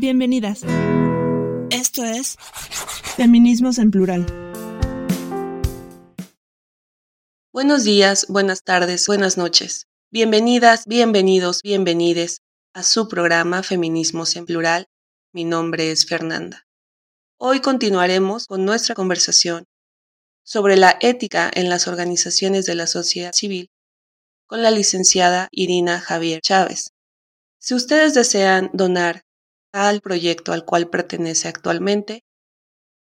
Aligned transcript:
Bienvenidas. 0.00 0.60
Esto 1.70 2.04
es 2.04 2.36
Feminismos 3.16 3.78
en 3.78 3.90
Plural. 3.90 4.26
Buenos 7.52 7.82
días, 7.82 8.26
buenas 8.28 8.62
tardes, 8.62 9.08
buenas 9.08 9.36
noches. 9.36 9.88
Bienvenidas, 10.12 10.84
bienvenidos, 10.86 11.62
bienvenides 11.62 12.42
a 12.74 12.84
su 12.84 13.08
programa 13.08 13.64
Feminismos 13.64 14.36
en 14.36 14.46
Plural. 14.46 14.86
Mi 15.32 15.42
nombre 15.42 15.90
es 15.90 16.06
Fernanda. 16.06 16.64
Hoy 17.36 17.58
continuaremos 17.58 18.46
con 18.46 18.64
nuestra 18.64 18.94
conversación 18.94 19.64
sobre 20.44 20.76
la 20.76 20.96
ética 21.00 21.50
en 21.52 21.68
las 21.68 21.88
organizaciones 21.88 22.66
de 22.66 22.76
la 22.76 22.86
sociedad 22.86 23.32
civil 23.32 23.72
con 24.46 24.62
la 24.62 24.70
licenciada 24.70 25.48
Irina 25.50 25.98
Javier 25.98 26.40
Chávez. 26.40 26.92
Si 27.58 27.74
ustedes 27.74 28.14
desean 28.14 28.70
donar 28.72 29.24
al 29.86 30.00
proyecto 30.00 30.52
al 30.52 30.64
cual 30.64 30.90
pertenece 30.90 31.48
actualmente, 31.48 32.24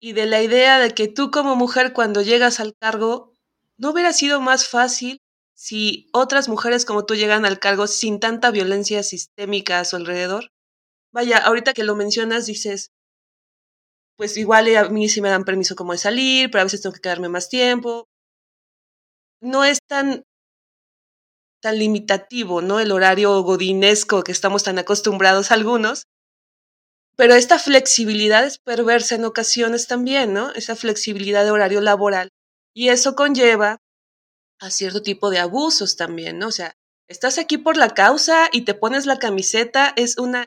y 0.00 0.12
de 0.12 0.26
la 0.26 0.42
idea 0.42 0.78
de 0.78 0.92
que 0.92 1.08
tú 1.08 1.30
como 1.30 1.56
mujer 1.56 1.92
cuando 1.92 2.22
llegas 2.22 2.60
al 2.60 2.74
cargo, 2.80 3.32
¿no 3.78 3.90
hubiera 3.90 4.12
sido 4.12 4.40
más 4.40 4.68
fácil 4.68 5.18
si 5.54 6.08
otras 6.12 6.48
mujeres 6.48 6.84
como 6.84 7.06
tú 7.06 7.14
llegan 7.14 7.46
al 7.46 7.60
cargo 7.60 7.86
sin 7.86 8.20
tanta 8.20 8.50
violencia 8.50 9.02
sistémica 9.02 9.80
a 9.80 9.84
su 9.84 9.96
alrededor? 9.96 10.50
Vaya, 11.12 11.38
ahorita 11.38 11.74
que 11.74 11.84
lo 11.84 11.96
mencionas 11.96 12.46
dices, 12.46 12.90
pues 14.16 14.36
igual 14.36 14.74
a 14.76 14.88
mí 14.88 15.08
sí 15.08 15.20
me 15.20 15.30
dan 15.30 15.44
permiso 15.44 15.74
como 15.74 15.92
de 15.92 15.98
salir, 15.98 16.50
pero 16.50 16.60
a 16.62 16.64
veces 16.64 16.82
tengo 16.82 16.94
que 16.94 17.00
quedarme 17.00 17.28
más 17.28 17.48
tiempo. 17.48 18.06
No 19.40 19.64
es 19.64 19.78
tan 19.86 20.24
tan 21.60 21.78
limitativo, 21.78 22.62
¿no? 22.62 22.80
El 22.80 22.92
horario 22.92 23.42
godinesco 23.42 24.22
que 24.22 24.32
estamos 24.32 24.64
tan 24.64 24.78
acostumbrados 24.78 25.50
algunos. 25.50 26.04
Pero 27.16 27.34
esta 27.34 27.58
flexibilidad 27.58 28.44
es 28.44 28.58
perversa 28.58 29.16
en 29.16 29.26
ocasiones 29.26 29.86
también, 29.86 30.32
¿no? 30.32 30.52
Esa 30.52 30.74
flexibilidad 30.74 31.44
de 31.44 31.50
horario 31.50 31.80
laboral. 31.82 32.30
Y 32.74 32.88
eso 32.88 33.14
conlleva 33.14 33.78
a 34.58 34.70
cierto 34.70 35.02
tipo 35.02 35.30
de 35.30 35.38
abusos 35.38 35.96
también, 35.96 36.38
¿no? 36.38 36.48
O 36.48 36.52
sea, 36.52 36.74
estás 37.08 37.38
aquí 37.38 37.58
por 37.58 37.76
la 37.76 37.90
causa 37.90 38.48
y 38.52 38.62
te 38.62 38.74
pones 38.74 39.04
la 39.06 39.18
camiseta, 39.18 39.92
es 39.96 40.16
una 40.18 40.46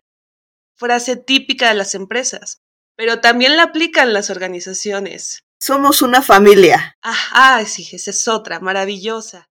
frase 0.75 1.15
típica 1.15 1.69
de 1.69 1.75
las 1.75 1.93
empresas, 1.93 2.61
pero 2.95 3.21
también 3.21 3.57
la 3.57 3.63
aplican 3.63 4.13
las 4.13 4.29
organizaciones. 4.29 5.42
Somos 5.65 6.01
una 6.01 6.21
familia. 6.21 6.97
Ah, 7.01 7.63
sí, 7.65 7.87
esa 7.93 8.11
es 8.11 8.27
otra, 8.27 8.59
maravillosa. 8.59 9.49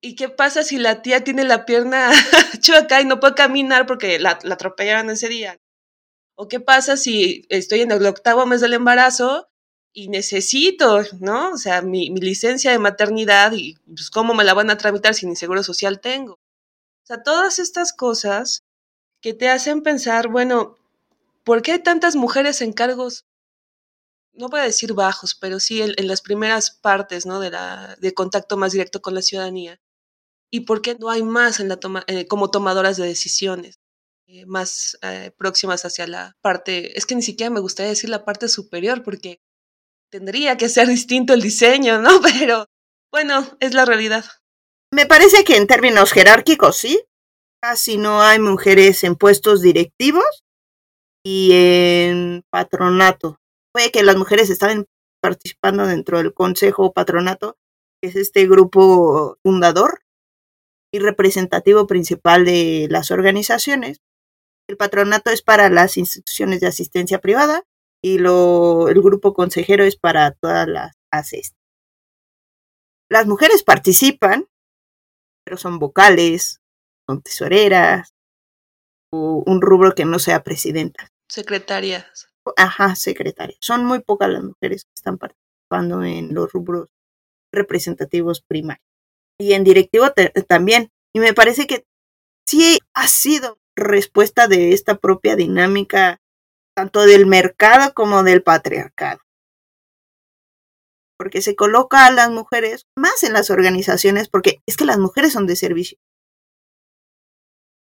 ¿Y 0.00 0.14
qué 0.14 0.28
pasa 0.28 0.62
si 0.62 0.78
la 0.78 1.02
tía 1.02 1.24
tiene 1.24 1.42
la 1.42 1.66
pierna 1.66 2.12
chueca 2.60 3.00
y 3.00 3.04
no 3.04 3.18
puede 3.18 3.34
caminar 3.34 3.86
porque 3.86 4.20
la, 4.20 4.38
la 4.44 4.54
atropellaron 4.54 5.10
ese 5.10 5.28
día? 5.28 5.58
¿O 6.36 6.46
qué 6.46 6.60
pasa 6.60 6.96
si 6.96 7.44
estoy 7.48 7.80
en 7.80 7.90
el 7.90 8.06
octavo 8.06 8.46
mes 8.46 8.60
del 8.60 8.74
embarazo 8.74 9.48
y 9.92 10.06
necesito, 10.10 11.02
¿no? 11.18 11.50
O 11.50 11.58
sea, 11.58 11.82
mi, 11.82 12.10
mi 12.10 12.20
licencia 12.20 12.70
de 12.70 12.78
maternidad 12.78 13.50
y 13.50 13.74
pues 13.88 14.10
cómo 14.10 14.32
me 14.32 14.44
la 14.44 14.54
van 14.54 14.70
a 14.70 14.78
tramitar 14.78 15.14
si 15.14 15.26
ni 15.26 15.34
seguro 15.34 15.64
social 15.64 15.98
tengo. 16.00 16.34
O 16.34 17.06
sea, 17.06 17.20
todas 17.24 17.58
estas 17.58 17.92
cosas 17.92 18.62
que 19.20 19.34
te 19.34 19.48
hacen 19.48 19.82
pensar, 19.82 20.28
bueno, 20.28 20.76
¿por 21.42 21.62
qué 21.62 21.72
hay 21.72 21.78
tantas 21.80 22.14
mujeres 22.14 22.60
en 22.60 22.72
cargos, 22.72 23.24
no 24.34 24.48
voy 24.48 24.60
a 24.60 24.64
decir 24.64 24.92
bajos, 24.94 25.34
pero 25.34 25.60
sí 25.60 25.82
en, 25.82 26.08
las 26.08 26.22
primeras 26.22 26.70
partes, 26.70 27.26
¿no? 27.26 27.40
De, 27.40 27.50
la, 27.50 27.96
de 28.00 28.14
contacto 28.14 28.56
más 28.56 28.72
directo 28.72 29.00
con 29.00 29.14
la 29.14 29.22
ciudadanía. 29.22 29.80
¿Y 30.50 30.60
por 30.60 30.82
qué 30.82 30.96
no 30.96 31.10
hay 31.10 31.22
más 31.22 31.60
en 31.60 31.68
la 31.68 31.76
toma, 31.76 32.04
eh, 32.06 32.26
como 32.26 32.50
tomadoras 32.50 32.96
de 32.96 33.06
decisiones? 33.06 33.78
Eh, 34.26 34.46
más 34.46 34.96
eh, 35.02 35.32
próximas 35.36 35.84
hacia 35.84 36.06
la 36.06 36.36
parte, 36.40 36.98
es 36.98 37.06
que 37.06 37.14
ni 37.14 37.22
siquiera 37.22 37.50
me 37.50 37.60
gustaría 37.60 37.90
decir 37.90 38.10
la 38.10 38.24
parte 38.24 38.48
superior 38.48 39.02
porque 39.02 39.40
tendría 40.10 40.56
que 40.56 40.68
ser 40.68 40.88
distinto 40.88 41.34
el 41.34 41.42
diseño, 41.42 42.00
¿no? 42.00 42.20
Pero 42.22 42.66
bueno, 43.12 43.46
es 43.60 43.74
la 43.74 43.84
realidad. 43.84 44.24
Me 44.92 45.06
parece 45.06 45.44
que 45.44 45.56
en 45.56 45.66
términos 45.66 46.12
jerárquicos 46.12 46.76
sí, 46.76 47.00
casi 47.60 47.96
no 47.96 48.22
hay 48.22 48.38
mujeres 48.38 49.04
en 49.04 49.16
puestos 49.16 49.60
directivos 49.60 50.44
y 51.24 51.50
en 51.52 52.44
patronato. 52.50 53.40
Que 53.92 54.02
las 54.02 54.16
mujeres 54.16 54.50
estaban 54.50 54.86
participando 55.20 55.86
dentro 55.86 56.18
del 56.18 56.32
consejo 56.32 56.92
patronato, 56.92 57.56
que 58.00 58.08
es 58.08 58.16
este 58.16 58.46
grupo 58.46 59.38
fundador 59.42 60.02
y 60.92 61.00
representativo 61.00 61.86
principal 61.86 62.44
de 62.44 62.86
las 62.88 63.10
organizaciones, 63.10 64.00
el 64.68 64.76
patronato 64.76 65.30
es 65.30 65.42
para 65.42 65.68
las 65.68 65.96
instituciones 65.96 66.60
de 66.60 66.68
asistencia 66.68 67.20
privada 67.20 67.64
y 68.02 68.18
lo, 68.18 68.88
el 68.88 69.00
grupo 69.02 69.34
consejero 69.34 69.84
es 69.84 69.96
para 69.96 70.32
todas 70.32 70.66
las 70.68 70.92
ACES. 71.10 71.54
Las 73.10 73.26
mujeres 73.26 73.62
participan, 73.62 74.46
pero 75.44 75.58
son 75.58 75.78
vocales, 75.78 76.60
son 77.06 77.22
tesoreras, 77.22 78.14
o 79.12 79.42
un 79.46 79.60
rubro 79.60 79.94
que 79.94 80.04
no 80.04 80.18
sea 80.18 80.42
presidenta. 80.42 81.08
Secretarias. 81.28 82.28
Ajá, 82.56 82.94
secretarias. 82.94 83.58
Son 83.60 83.84
muy 83.84 84.00
pocas 84.00 84.30
las 84.30 84.42
mujeres 84.42 84.84
que 84.84 84.92
están 84.94 85.18
participando 85.18 86.02
en 86.02 86.34
los 86.34 86.52
rubros 86.52 86.90
representativos 87.52 88.42
primarios. 88.42 88.84
Y 89.38 89.54
en 89.54 89.64
directivo 89.64 90.12
también. 90.46 90.90
Y 91.14 91.20
me 91.20 91.34
parece 91.34 91.66
que 91.66 91.84
sí 92.46 92.78
ha 92.94 93.08
sido 93.08 93.58
respuesta 93.76 94.46
de 94.48 94.72
esta 94.72 94.96
propia 94.96 95.36
dinámica 95.36 96.20
tanto 96.76 97.04
del 97.04 97.26
mercado 97.26 97.94
como 97.94 98.22
del 98.22 98.42
patriarcado. 98.42 99.20
Porque 101.16 101.40
se 101.40 101.54
coloca 101.54 102.06
a 102.06 102.10
las 102.10 102.30
mujeres 102.30 102.86
más 102.96 103.22
en 103.22 103.32
las 103.32 103.50
organizaciones, 103.50 104.28
porque 104.28 104.60
es 104.66 104.76
que 104.76 104.84
las 104.84 104.98
mujeres 104.98 105.32
son 105.32 105.46
de 105.46 105.56
servicio. 105.56 105.98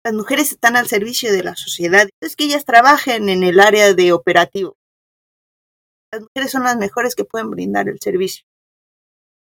Las 0.03 0.13
mujeres 0.13 0.51
están 0.51 0.75
al 0.75 0.87
servicio 0.87 1.31
de 1.31 1.43
la 1.43 1.55
sociedad. 1.55 2.09
Es 2.21 2.35
que 2.35 2.45
ellas 2.45 2.65
trabajen 2.65 3.29
en 3.29 3.43
el 3.43 3.59
área 3.59 3.93
de 3.93 4.13
operativo. 4.13 4.75
Las 6.11 6.21
mujeres 6.21 6.51
son 6.51 6.63
las 6.63 6.77
mejores 6.77 7.15
que 7.15 7.23
pueden 7.23 7.51
brindar 7.51 7.87
el 7.87 7.99
servicio. 7.99 8.45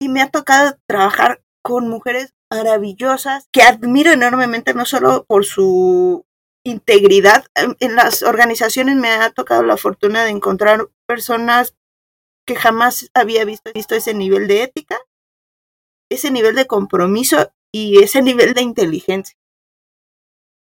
Y 0.01 0.09
me 0.09 0.23
ha 0.23 0.31
tocado 0.31 0.79
trabajar 0.89 1.43
con 1.63 1.89
mujeres 1.89 2.35
maravillosas 2.51 3.49
que 3.53 3.63
admiro 3.63 4.13
enormemente, 4.13 4.73
no 4.73 4.85
solo 4.85 5.25
por 5.25 5.45
su 5.45 6.25
integridad. 6.65 7.47
En 7.81 7.95
las 7.95 8.23
organizaciones 8.23 8.97
me 8.97 9.11
ha 9.11 9.31
tocado 9.31 9.63
la 9.63 9.77
fortuna 9.77 10.25
de 10.25 10.31
encontrar 10.31 10.89
personas 11.07 11.75
que 12.47 12.57
jamás 12.57 13.11
había 13.15 13.45
visto, 13.45 13.73
visto 13.73 13.95
ese 13.95 14.15
nivel 14.15 14.49
de 14.49 14.63
ética, 14.63 14.99
ese 16.11 16.31
nivel 16.31 16.55
de 16.55 16.67
compromiso 16.67 17.53
y 17.73 18.03
ese 18.03 18.23
nivel 18.23 18.55
de 18.55 18.63
inteligencia. 18.63 19.37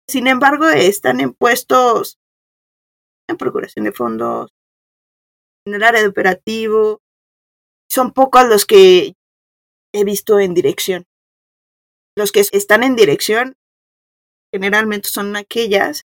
Sin 0.08 0.28
embargo, 0.28 0.68
están 0.68 1.20
en 1.22 1.34
puestos 1.34 2.20
en 3.30 3.38
procuración 3.38 3.86
de 3.86 3.92
fondos, 3.92 4.52
en 5.66 5.76
el 5.76 5.84
área 5.84 6.02
de 6.02 6.08
operativo. 6.08 7.02
Son 7.90 8.12
pocos 8.12 8.48
los 8.48 8.66
que 8.66 9.14
he 9.94 10.04
visto 10.04 10.40
en 10.40 10.54
dirección. 10.54 11.06
Los 12.18 12.32
que 12.32 12.42
están 12.42 12.84
en 12.84 12.96
dirección 12.96 13.56
generalmente 14.54 15.10
son 15.10 15.36
aquellas 15.36 16.06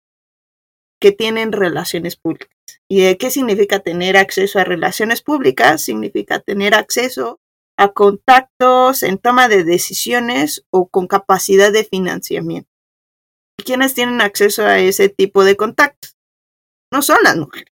que 1.00 1.12
tienen 1.12 1.52
relaciones 1.52 2.16
públicas. 2.16 2.50
¿Y 2.88 3.16
qué 3.16 3.30
significa 3.30 3.80
tener 3.80 4.16
acceso 4.16 4.58
a 4.58 4.64
relaciones 4.64 5.22
públicas? 5.22 5.82
Significa 5.82 6.40
tener 6.40 6.74
acceso 6.74 7.40
a 7.76 7.92
contactos 7.92 9.02
en 9.02 9.18
toma 9.18 9.48
de 9.48 9.64
decisiones 9.64 10.64
o 10.70 10.88
con 10.88 11.06
capacidad 11.06 11.72
de 11.72 11.84
financiamiento. 11.84 12.70
¿Y 13.58 13.64
quiénes 13.64 13.94
tienen 13.94 14.20
acceso 14.20 14.64
a 14.64 14.78
ese 14.78 15.08
tipo 15.08 15.44
de 15.44 15.56
contactos? 15.56 16.16
No 16.92 17.02
son 17.02 17.18
las 17.22 17.36
mujeres, 17.36 17.72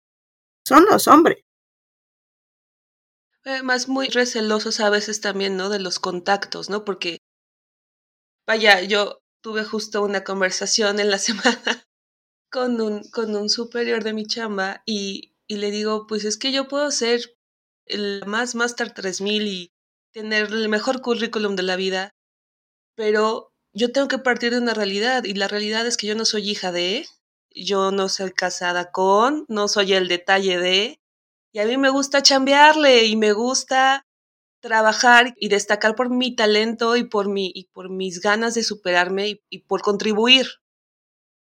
son 0.67 0.85
los 0.85 1.09
hombres. 1.09 1.43
Además, 3.45 3.89
muy 3.89 4.09
recelosos 4.09 4.81
a 4.81 4.91
veces 4.91 5.21
también, 5.21 5.57
¿no? 5.57 5.71
De 5.71 5.81
los 5.81 5.99
contactos, 5.99 6.69
¿no? 6.69 6.85
Porque 6.85 7.19
Vaya, 8.51 8.83
yo 8.83 9.23
tuve 9.45 9.63
justo 9.65 10.03
una 10.03 10.25
conversación 10.25 10.99
en 10.99 11.09
la 11.09 11.19
semana 11.19 11.63
con 12.51 12.81
un, 12.81 13.09
con 13.11 13.37
un 13.37 13.49
superior 13.49 14.03
de 14.03 14.13
mi 14.13 14.27
chamba 14.27 14.83
y, 14.85 15.37
y 15.47 15.59
le 15.59 15.71
digo, 15.71 16.09
pues 16.09 16.25
es 16.25 16.37
que 16.37 16.51
yo 16.51 16.67
puedo 16.67 16.91
ser 16.91 17.37
el 17.87 18.25
más 18.27 18.57
Master 18.57 18.93
3000 18.93 19.47
y 19.47 19.73
tener 20.13 20.47
el 20.47 20.69
mejor 20.69 21.01
currículum 21.01 21.55
de 21.55 21.63
la 21.63 21.77
vida, 21.77 22.11
pero 22.97 23.50
yo 23.73 23.93
tengo 23.93 24.09
que 24.09 24.19
partir 24.19 24.53
de 24.53 24.59
una 24.59 24.75
realidad 24.75 25.25
y 25.25 25.35
la 25.35 25.49
realidad 25.49 25.87
es 25.87 25.97
que 25.97 26.07
yo 26.07 26.15
no 26.15 26.25
soy 26.25 26.51
hija 26.51 26.73
de, 26.73 27.07
yo 27.51 27.91
no 27.93 28.09
soy 28.09 28.33
casada 28.33 28.91
con, 28.91 29.45
no 29.49 29.69
soy 29.69 29.95
el 29.95 30.09
detalle 30.09 30.59
de, 30.59 31.01
y 31.53 31.59
a 31.59 31.67
mí 31.67 31.77
me 31.77 31.91
gusta 31.91 32.23
chambearle 32.23 33.05
y 33.07 33.17
me 33.17 33.33
gusta 33.33 34.07
trabajar 34.61 35.35
y 35.37 35.49
destacar 35.49 35.95
por 35.95 36.11
mi 36.11 36.37
talento 36.37 36.97
y 36.97 37.05
por, 37.05 37.29
mi, 37.29 37.51
y 37.55 37.65
por 37.73 37.91
mis 37.91 38.21
ganas 38.21 38.55
de 38.55 38.63
superarme 38.63 39.29
y, 39.29 39.43
y 39.49 39.61
por 39.61 39.83
contribuir. 39.83 40.47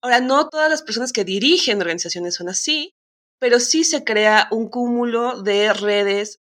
Ahora, 0.02 0.20
no 0.20 0.48
todas 0.48 0.70
las 0.70 0.82
personas 0.82 1.12
que 1.12 1.24
dirigen 1.24 1.80
organizaciones 1.80 2.34
son 2.34 2.48
así, 2.48 2.94
pero 3.38 3.60
sí 3.60 3.84
se 3.84 4.04
crea 4.04 4.48
un 4.50 4.68
cúmulo 4.68 5.42
de 5.42 5.72
redes 5.72 6.40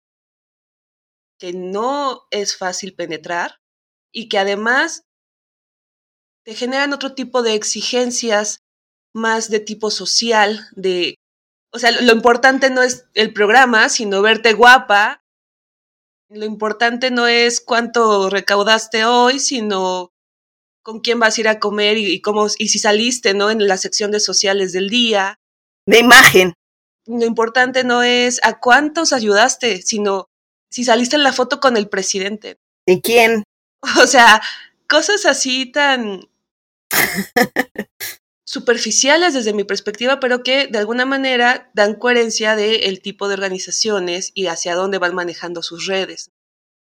que 1.40 1.54
no 1.54 2.24
es 2.32 2.56
fácil 2.56 2.96
penetrar 2.96 3.60
y 4.12 4.30
que 4.30 4.38
además 4.38 5.06
te 6.44 6.56
generan 6.56 6.94
otro 6.94 7.14
tipo 7.14 7.42
de 7.42 7.54
exigencias 7.54 8.60
más 9.14 9.50
de 9.50 9.60
tipo 9.60 9.92
social, 9.92 10.68
de, 10.76 11.16
o 11.72 11.80
sea, 11.80 11.92
lo 11.92 12.14
importante 12.14 12.70
no 12.70 12.84
es 12.84 13.06
el 13.14 13.34
programa, 13.34 13.90
sino 13.90 14.22
verte 14.22 14.54
guapa. 14.54 15.24
Lo 16.30 16.46
importante 16.46 17.12
no 17.12 17.28
es 17.28 17.62
cuánto 17.62 18.30
recaudaste 18.30 19.06
hoy, 19.06 19.40
sino 19.40 20.12
con 20.84 21.00
quién 21.00 21.20
vas 21.20 21.38
a 21.38 21.42
ir 21.42 21.48
a 21.48 21.60
comer 21.60 21.98
y, 21.98 22.22
cómo, 22.22 22.48
y 22.58 22.68
si 22.70 22.80
saliste, 22.80 23.34
¿no? 23.34 23.50
En 23.50 23.68
la 23.68 23.78
sección 23.78 24.12
de 24.12 24.20
sociales 24.20 24.74
del 24.74 24.90
día. 24.90 25.40
De 25.86 26.00
imagen. 26.00 26.54
Lo 27.06 27.26
importante 27.26 27.84
no 27.84 28.04
es 28.04 28.40
a 28.44 28.60
cuántos 28.60 29.14
ayudaste, 29.14 29.82
sino 29.82 30.28
si 30.70 30.84
saliste 30.84 31.16
en 31.16 31.24
la 31.24 31.34
foto 31.34 31.60
con 31.60 31.78
el 31.78 31.90
presidente. 31.90 32.58
¿De 32.86 33.02
quién? 33.02 33.44
O 34.02 34.08
sea, 34.08 34.42
cosas 34.88 35.26
así 35.26 35.66
tan 35.66 36.30
superficiales 38.46 39.34
desde 39.34 39.54
mi 39.54 39.64
perspectiva, 39.64 40.20
pero 40.20 40.44
que 40.44 40.68
de 40.68 40.78
alguna 40.78 41.06
manera 41.06 41.72
dan 41.74 41.96
coherencia 41.96 42.56
del 42.56 43.02
tipo 43.02 43.28
de 43.28 43.34
organizaciones 43.34 44.32
y 44.34 44.48
hacia 44.48 44.76
dónde 44.76 45.00
van 45.00 45.16
manejando 45.16 45.64
sus 45.64 45.88
redes. 45.88 46.32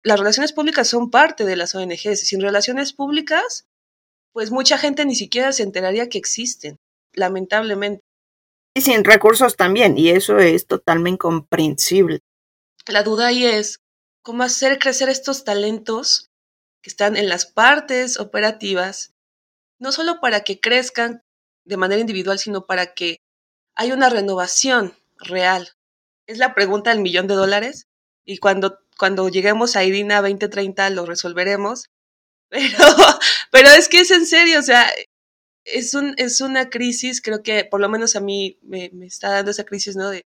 Las 0.03 0.19
relaciones 0.19 0.53
públicas 0.53 0.89
son 0.89 1.11
parte 1.11 1.45
de 1.45 1.57
las 1.57 1.75
ONGs. 1.75 2.21
Sin 2.21 2.41
relaciones 2.41 2.95
públicas, 2.95 3.67
pues 4.33 4.51
mucha 4.51 4.79
gente 4.79 5.05
ni 5.05 5.15
siquiera 5.15 5.53
se 5.53 5.63
enteraría 5.63 6.09
que 6.09 6.19
existen, 6.19 6.79
lamentablemente. 7.13 8.03
Y 8.75 8.81
sin 8.81 9.05
recursos 9.05 9.57
también, 9.57 9.99
y 9.99 10.11
eso 10.11 10.39
es 10.39 10.67
totalmente 10.67 11.19
comprensible. 11.19 12.21
La 12.87 13.03
duda 13.03 13.27
ahí 13.27 13.45
es 13.45 13.81
cómo 14.23 14.45
hacer 14.45 14.79
crecer 14.79 15.09
estos 15.09 15.45
talentos 15.45 16.31
que 16.83 16.89
están 16.89 17.17
en 17.17 17.29
las 17.29 17.45
partes 17.45 18.19
operativas, 18.19 19.13
no 19.81 19.91
solo 19.91 20.21
para 20.21 20.43
que 20.45 20.61
crezcan 20.61 21.23
de 21.65 21.77
manera 21.77 22.01
individual, 22.01 22.39
sino 22.39 22.67
para 22.67 22.95
que 22.95 23.17
haya 23.75 23.95
una 23.95 24.11
renovación 24.11 24.95
real. 25.19 25.71
Es 26.27 26.39
la 26.39 26.55
pregunta 26.55 26.91
del 26.91 27.01
millón 27.01 27.27
de 27.27 27.35
dólares 27.35 27.87
y 28.25 28.39
cuando, 28.39 28.79
cuando 28.99 29.29
lleguemos 29.29 29.75
a 29.75 29.85
Irina 29.85 30.21
2030 30.21 30.91
lo 30.91 31.07
resolveremos. 31.07 31.87
Pero, 32.51 32.85
pero 33.53 33.69
es 33.69 33.89
que 33.89 34.01
es 34.01 34.11
en 34.11 34.27
serio, 34.27 34.59
o 34.59 34.63
sea, 34.63 34.91
es, 35.65 35.95
un, 35.95 36.15
es 36.17 36.41
una 36.41 36.69
crisis, 36.69 37.23
creo 37.23 37.45
que 37.45 37.65
por 37.65 37.81
lo 37.81 37.89
menos 37.89 38.17
a 38.17 38.21
mí 38.21 38.59
me, 38.63 38.91
está 39.03 39.31
dando 39.31 39.53
esa 39.53 39.63
crisis, 39.63 39.95
¿no? 39.95 40.11
De, 40.11 40.25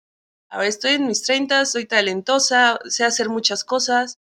a 0.50 0.58
ver, 0.58 0.68
estoy 0.68 0.92
en 0.92 1.06
mis 1.06 1.22
30, 1.22 1.64
soy 1.64 1.86
talentosa, 1.86 2.78
sé 2.90 3.04
hacer 3.04 3.30
muchas 3.30 3.64
cosas, 3.64 4.18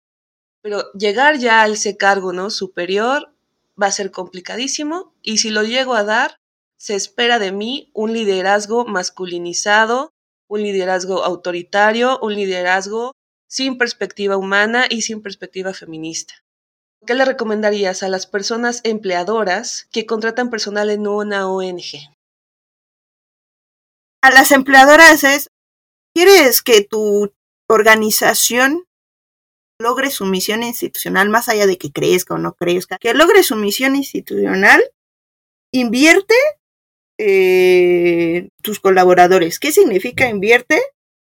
pero 0.61 0.91
llegar 0.93 1.39
ya 1.39 1.63
a 1.63 1.67
ese 1.67 1.97
cargo, 1.97 2.33
¿no? 2.33 2.51
Superior 2.51 3.33
va 3.81 3.87
a 3.87 3.91
ser 3.91 4.11
complicadísimo 4.11 5.13
y 5.21 5.37
si 5.37 5.49
lo 5.49 5.63
llego 5.63 5.95
a 5.95 6.03
dar, 6.03 6.37
se 6.77 6.95
espera 6.95 7.39
de 7.39 7.51
mí 7.51 7.91
un 7.93 8.13
liderazgo 8.13 8.85
masculinizado, 8.85 10.11
un 10.47 10.61
liderazgo 10.61 11.23
autoritario, 11.23 12.19
un 12.21 12.35
liderazgo 12.35 13.13
sin 13.49 13.77
perspectiva 13.77 14.37
humana 14.37 14.85
y 14.89 15.01
sin 15.01 15.21
perspectiva 15.21 15.73
feminista. 15.73 16.35
¿Qué 17.05 17.13
le 17.13 17.25
recomendarías 17.25 18.03
a 18.03 18.09
las 18.09 18.27
personas 18.27 18.81
empleadoras 18.83 19.87
que 19.91 20.05
contratan 20.05 20.49
personal 20.49 20.89
en 20.89 21.07
una 21.07 21.49
ONG? 21.49 22.11
A 24.21 24.31
las 24.31 24.51
empleadoras 24.51 25.23
es, 25.23 25.47
¿quieres 26.13 26.61
que 26.61 26.83
tu 26.83 27.31
organización 27.69 28.83
logre 29.79 30.09
su 30.09 30.25
misión 30.25 30.63
institucional 30.63 31.29
más 31.29 31.49
allá 31.49 31.67
de 31.67 31.77
que 31.77 31.91
crezca 31.91 32.35
o 32.35 32.37
no 32.37 32.53
crezca? 32.53 32.97
Que 32.97 33.13
logre 33.13 33.43
su 33.43 33.55
misión 33.55 33.95
institucional, 33.95 34.83
invierte 35.71 36.35
eh, 37.19 38.49
tus 38.61 38.79
colaboradores. 38.79 39.59
¿Qué 39.59 39.71
significa 39.71 40.29
invierte? 40.29 40.81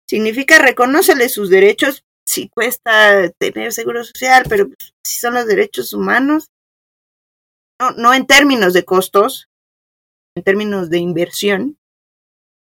Significa 0.09 0.59
reconocele 0.59 1.29
sus 1.29 1.51
derechos 1.51 2.05
si 2.27 2.49
cuesta 2.49 3.31
tener 3.39 3.73
seguro 3.73 4.05
social, 4.05 4.45
pero 4.49 4.69
si 5.05 5.19
son 5.19 5.35
los 5.35 5.47
derechos 5.47 5.93
humanos, 5.93 6.51
no, 7.81 7.91
no 7.93 8.15
en 8.15 8.27
términos 8.27 8.73
de 8.73 8.85
costos, 8.85 9.49
en 10.37 10.43
términos 10.43 10.89
de 10.91 10.99
inversión. 10.99 11.79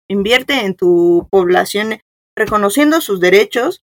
Invierte 0.08 0.64
en 0.64 0.74
tu 0.74 1.28
población 1.30 2.00
reconociendo 2.36 3.00
sus 3.00 3.20
derechos, 3.20 3.82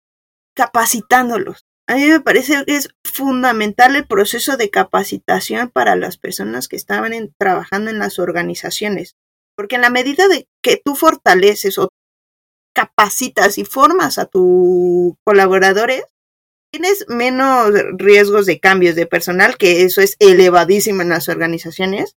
capacitándolos. 0.55 1.62
A 1.87 1.95
mí 1.95 2.05
me 2.05 2.21
parece 2.21 2.63
que 2.65 2.75
es 2.75 2.89
fundamental 3.03 3.95
el 3.95 4.07
proceso 4.07 4.55
de 4.55 4.69
capacitación 4.69 5.69
para 5.69 5.95
las 5.95 6.17
personas 6.17 6.69
que 6.69 6.77
estaban 6.77 7.13
trabajando 7.37 7.91
en 7.91 7.99
las 7.99 8.19
organizaciones. 8.19 9.15
Porque 9.55 9.75
en 9.75 9.81
la 9.81 9.89
medida 9.89 10.27
de 10.27 10.47
que 10.61 10.81
tú 10.83 10.95
fortaleces 10.95 11.77
o 11.77 11.89
capacitas 12.73 13.57
y 13.57 13.65
formas 13.65 14.17
a 14.17 14.25
tus 14.25 15.13
colaboradores, 15.25 16.03
tienes 16.71 17.05
menos 17.09 17.71
riesgos 17.97 18.45
de 18.45 18.59
cambios 18.59 18.95
de 18.95 19.05
personal, 19.05 19.57
que 19.57 19.83
eso 19.83 20.01
es 20.01 20.15
elevadísimo 20.19 21.01
en 21.01 21.09
las 21.09 21.27
organizaciones. 21.29 22.15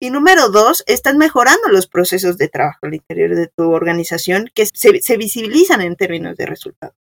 Y 0.00 0.10
número 0.10 0.50
dos, 0.50 0.84
están 0.86 1.16
mejorando 1.16 1.68
los 1.68 1.86
procesos 1.86 2.36
de 2.36 2.48
trabajo 2.48 2.86
al 2.86 2.94
interior 2.94 3.34
de 3.34 3.48
tu 3.48 3.70
organización 3.72 4.50
que 4.54 4.66
se, 4.66 5.00
se 5.00 5.16
visibilizan 5.16 5.80
en 5.80 5.96
términos 5.96 6.36
de 6.36 6.46
resultados. 6.46 7.01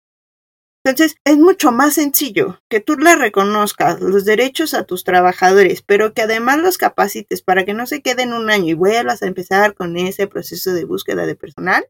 Entonces, 0.88 1.18
es 1.24 1.36
mucho 1.36 1.70
más 1.70 1.94
sencillo 1.94 2.62
que 2.70 2.80
tú 2.80 2.96
le 2.96 3.14
reconozcas 3.14 4.00
los 4.00 4.24
derechos 4.24 4.72
a 4.72 4.84
tus 4.84 5.04
trabajadores, 5.04 5.82
pero 5.82 6.14
que 6.14 6.22
además 6.22 6.58
los 6.58 6.78
capacites 6.78 7.42
para 7.42 7.66
que 7.66 7.74
no 7.74 7.86
se 7.86 8.00
queden 8.00 8.32
un 8.32 8.48
año 8.48 8.70
y 8.70 8.74
vuelvas 8.74 9.22
a 9.22 9.26
empezar 9.26 9.74
con 9.74 9.98
ese 9.98 10.26
proceso 10.26 10.72
de 10.72 10.86
búsqueda 10.86 11.26
de 11.26 11.36
personal, 11.36 11.86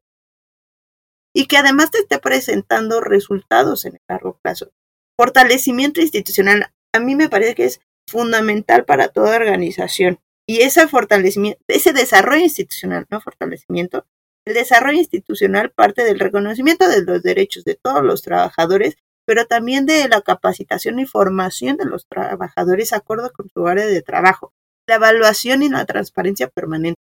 y 1.32 1.46
que 1.46 1.58
además 1.58 1.92
te 1.92 1.98
esté 1.98 2.18
presentando 2.18 3.00
resultados 3.00 3.84
en 3.84 3.94
el 3.94 4.00
largo 4.08 4.36
plazo. 4.42 4.72
Fortalecimiento 5.16 6.00
institucional, 6.00 6.72
a 6.92 6.98
mí 6.98 7.14
me 7.14 7.28
parece 7.28 7.54
que 7.54 7.66
es 7.66 7.80
fundamental 8.08 8.84
para 8.84 9.08
toda 9.08 9.36
organización. 9.36 10.18
Y 10.44 10.62
ese 10.62 10.88
fortalecimiento, 10.88 11.62
ese 11.68 11.92
desarrollo 11.92 12.42
institucional, 12.42 13.06
no 13.10 13.20
fortalecimiento, 13.20 14.06
el 14.48 14.54
desarrollo 14.54 14.98
institucional 14.98 15.70
parte 15.70 16.04
del 16.04 16.18
reconocimiento 16.18 16.88
de 16.88 17.02
los 17.02 17.22
derechos 17.22 17.64
de 17.64 17.74
todos 17.74 18.02
los 18.02 18.22
trabajadores, 18.22 18.96
pero 19.26 19.46
también 19.46 19.84
de 19.84 20.08
la 20.08 20.22
capacitación 20.22 20.98
y 20.98 21.06
formación 21.06 21.76
de 21.76 21.84
los 21.84 22.06
trabajadores 22.06 22.94
acuerdo 22.94 23.30
con 23.30 23.50
su 23.50 23.66
área 23.66 23.86
de 23.86 24.00
trabajo, 24.00 24.52
la 24.86 24.94
evaluación 24.94 25.62
y 25.62 25.68
la 25.68 25.84
transparencia 25.84 26.48
permanente. 26.48 26.98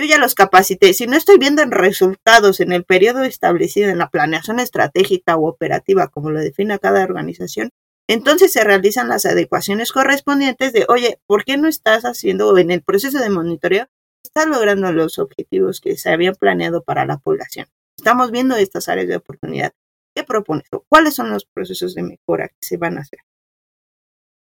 Yo 0.00 0.06
ya 0.06 0.18
los 0.18 0.34
capacité. 0.34 0.92
Si 0.94 1.06
no 1.06 1.16
estoy 1.16 1.38
viendo 1.38 1.64
resultados 1.66 2.58
en 2.58 2.72
el 2.72 2.84
periodo 2.84 3.22
establecido 3.22 3.90
en 3.90 3.98
la 3.98 4.10
planeación 4.10 4.58
estratégica 4.58 5.36
u 5.36 5.46
operativa, 5.46 6.08
como 6.08 6.30
lo 6.30 6.40
define 6.40 6.80
cada 6.80 7.04
organización, 7.04 7.70
entonces 8.08 8.52
se 8.52 8.64
realizan 8.64 9.08
las 9.08 9.24
adecuaciones 9.24 9.92
correspondientes 9.92 10.72
de, 10.72 10.86
oye, 10.88 11.20
¿por 11.26 11.44
qué 11.44 11.56
no 11.56 11.68
estás 11.68 12.04
haciendo 12.04 12.58
en 12.58 12.72
el 12.72 12.82
proceso 12.82 13.20
de 13.20 13.30
monitoreo 13.30 13.86
está 14.34 14.48
logrando 14.48 14.90
los 14.92 15.18
objetivos 15.18 15.80
que 15.80 15.96
se 15.96 16.10
habían 16.10 16.34
planeado 16.34 16.82
para 16.82 17.04
la 17.04 17.18
población. 17.18 17.66
Estamos 17.98 18.30
viendo 18.30 18.56
estas 18.56 18.88
áreas 18.88 19.08
de 19.08 19.16
oportunidad. 19.16 19.72
¿Qué 20.16 20.24
propones? 20.24 20.64
¿Cuáles 20.88 21.14
son 21.14 21.30
los 21.30 21.44
procesos 21.44 21.94
de 21.94 22.02
mejora 22.02 22.48
que 22.48 22.56
se 22.60 22.78
van 22.78 22.96
a 22.96 23.02
hacer? 23.02 23.20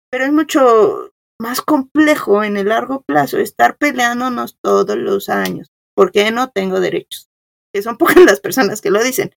Pero 0.09 0.25
es 0.25 0.31
mucho 0.31 1.11
más 1.39 1.61
complejo 1.61 2.43
en 2.43 2.57
el 2.57 2.69
largo 2.69 3.01
plazo 3.01 3.37
estar 3.37 3.77
peleándonos 3.77 4.57
todos 4.61 4.97
los 4.97 5.29
años. 5.29 5.71
porque 5.95 6.29
no 6.31 6.49
tengo 6.49 6.81
derechos? 6.81 7.29
Que 7.73 7.81
son 7.81 7.97
pocas 7.99 8.17
las 8.17 8.39
personas 8.39 8.81
que 8.81 8.89
lo 8.89 9.03
dicen. 9.03 9.35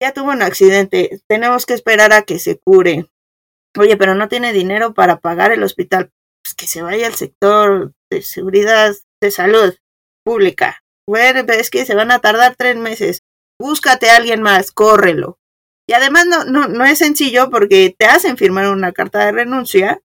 Ya 0.00 0.12
tuvo 0.12 0.30
un 0.30 0.42
accidente, 0.42 1.20
tenemos 1.28 1.66
que 1.66 1.74
esperar 1.74 2.12
a 2.12 2.22
que 2.22 2.38
se 2.38 2.58
cure. 2.58 3.10
Oye, 3.78 3.96
pero 3.96 4.14
no 4.14 4.28
tiene 4.28 4.52
dinero 4.52 4.94
para 4.94 5.18
pagar 5.18 5.52
el 5.52 5.62
hospital. 5.62 6.12
Pues 6.44 6.54
que 6.54 6.66
se 6.66 6.82
vaya 6.82 7.06
al 7.06 7.14
sector 7.14 7.92
de 8.10 8.22
seguridad 8.22 8.94
de 9.20 9.30
salud 9.30 9.74
pública. 10.24 10.82
Bueno, 11.08 11.40
es 11.52 11.70
que 11.70 11.84
se 11.84 11.94
van 11.94 12.10
a 12.10 12.20
tardar 12.20 12.56
tres 12.56 12.76
meses. 12.76 13.22
Búscate 13.60 14.10
a 14.10 14.16
alguien 14.16 14.42
más, 14.42 14.72
córrelo. 14.72 15.38
Y 15.88 15.94
además 15.94 16.26
no, 16.26 16.44
no, 16.44 16.68
no 16.68 16.84
es 16.84 16.98
sencillo 16.98 17.50
porque 17.50 17.94
te 17.96 18.06
hacen 18.06 18.36
firmar 18.36 18.68
una 18.68 18.92
carta 18.92 19.24
de 19.24 19.32
renuncia 19.32 20.00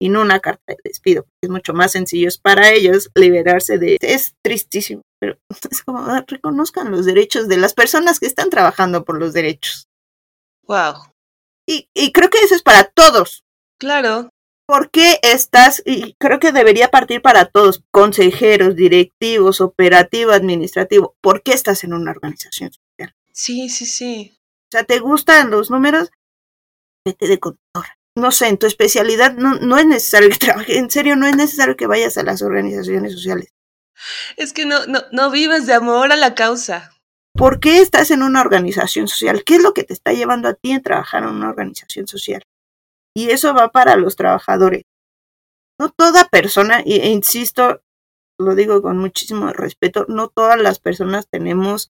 y 0.00 0.08
no 0.08 0.22
una 0.22 0.40
carta 0.40 0.62
de 0.68 0.76
despido. 0.84 1.26
Es 1.42 1.50
mucho 1.50 1.72
más 1.72 1.92
sencillo 1.92 2.28
para 2.42 2.70
ellos 2.70 3.10
liberarse 3.14 3.78
de... 3.78 3.98
Es 4.00 4.34
tristísimo, 4.42 5.02
pero 5.20 5.38
es 5.70 5.82
como 5.82 5.98
ah, 5.98 6.24
reconozcan 6.26 6.90
los 6.90 7.06
derechos 7.06 7.48
de 7.48 7.56
las 7.56 7.74
personas 7.74 8.20
que 8.20 8.26
están 8.26 8.50
trabajando 8.50 9.04
por 9.04 9.18
los 9.18 9.32
derechos. 9.32 9.88
Wow. 10.66 11.12
Y, 11.68 11.88
y 11.94 12.12
creo 12.12 12.30
que 12.30 12.38
eso 12.38 12.54
es 12.54 12.62
para 12.62 12.84
todos. 12.84 13.44
Claro. 13.80 14.30
¿Por 14.66 14.90
qué 14.90 15.20
estás, 15.22 15.80
y 15.86 16.14
creo 16.18 16.40
que 16.40 16.50
debería 16.50 16.88
partir 16.88 17.22
para 17.22 17.44
todos, 17.44 17.84
consejeros, 17.92 18.74
directivos, 18.74 19.60
operativo, 19.60 20.32
administrativo, 20.32 21.16
¿por 21.20 21.42
qué 21.42 21.52
estás 21.52 21.84
en 21.84 21.94
una 21.94 22.10
organización 22.10 22.72
social? 22.72 23.14
Sí, 23.32 23.68
sí, 23.68 23.86
sí. 23.86 24.36
O 24.64 24.68
sea, 24.72 24.82
¿te 24.82 24.98
gustan 24.98 25.50
los 25.50 25.70
números? 25.70 26.10
Vete 27.04 27.28
de 27.28 27.38
contador. 27.38 27.86
No 28.16 28.32
sé, 28.32 28.48
en 28.48 28.58
tu 28.58 28.66
especialidad 28.66 29.34
no, 29.34 29.54
no 29.54 29.78
es 29.78 29.86
necesario 29.86 30.30
que 30.30 30.38
trabajes, 30.38 30.76
en 30.76 30.90
serio, 30.90 31.14
no 31.14 31.28
es 31.28 31.36
necesario 31.36 31.76
que 31.76 31.86
vayas 31.86 32.18
a 32.18 32.24
las 32.24 32.42
organizaciones 32.42 33.12
sociales. 33.12 33.52
Es 34.36 34.52
que 34.52 34.66
no, 34.66 34.86
no, 34.86 35.02
no 35.12 35.30
vives 35.30 35.66
de 35.66 35.74
amor 35.74 36.10
a 36.10 36.16
la 36.16 36.34
causa. 36.34 36.90
¿Por 37.34 37.60
qué 37.60 37.80
estás 37.80 38.10
en 38.10 38.22
una 38.22 38.40
organización 38.40 39.06
social? 39.06 39.44
¿Qué 39.44 39.56
es 39.56 39.62
lo 39.62 39.74
que 39.74 39.84
te 39.84 39.92
está 39.92 40.12
llevando 40.12 40.48
a 40.48 40.54
ti 40.54 40.72
a 40.72 40.82
trabajar 40.82 41.22
en 41.22 41.28
una 41.28 41.50
organización 41.50 42.08
social? 42.08 42.42
Y 43.16 43.30
eso 43.30 43.54
va 43.54 43.68
para 43.68 43.96
los 43.96 44.14
trabajadores. 44.14 44.82
No 45.80 45.88
toda 45.88 46.28
persona, 46.28 46.80
e 46.80 47.08
insisto, 47.08 47.80
lo 48.38 48.54
digo 48.54 48.82
con 48.82 48.98
muchísimo 48.98 49.50
respeto, 49.54 50.04
no 50.06 50.28
todas 50.28 50.60
las 50.60 50.80
personas 50.80 51.26
tenemos 51.30 51.92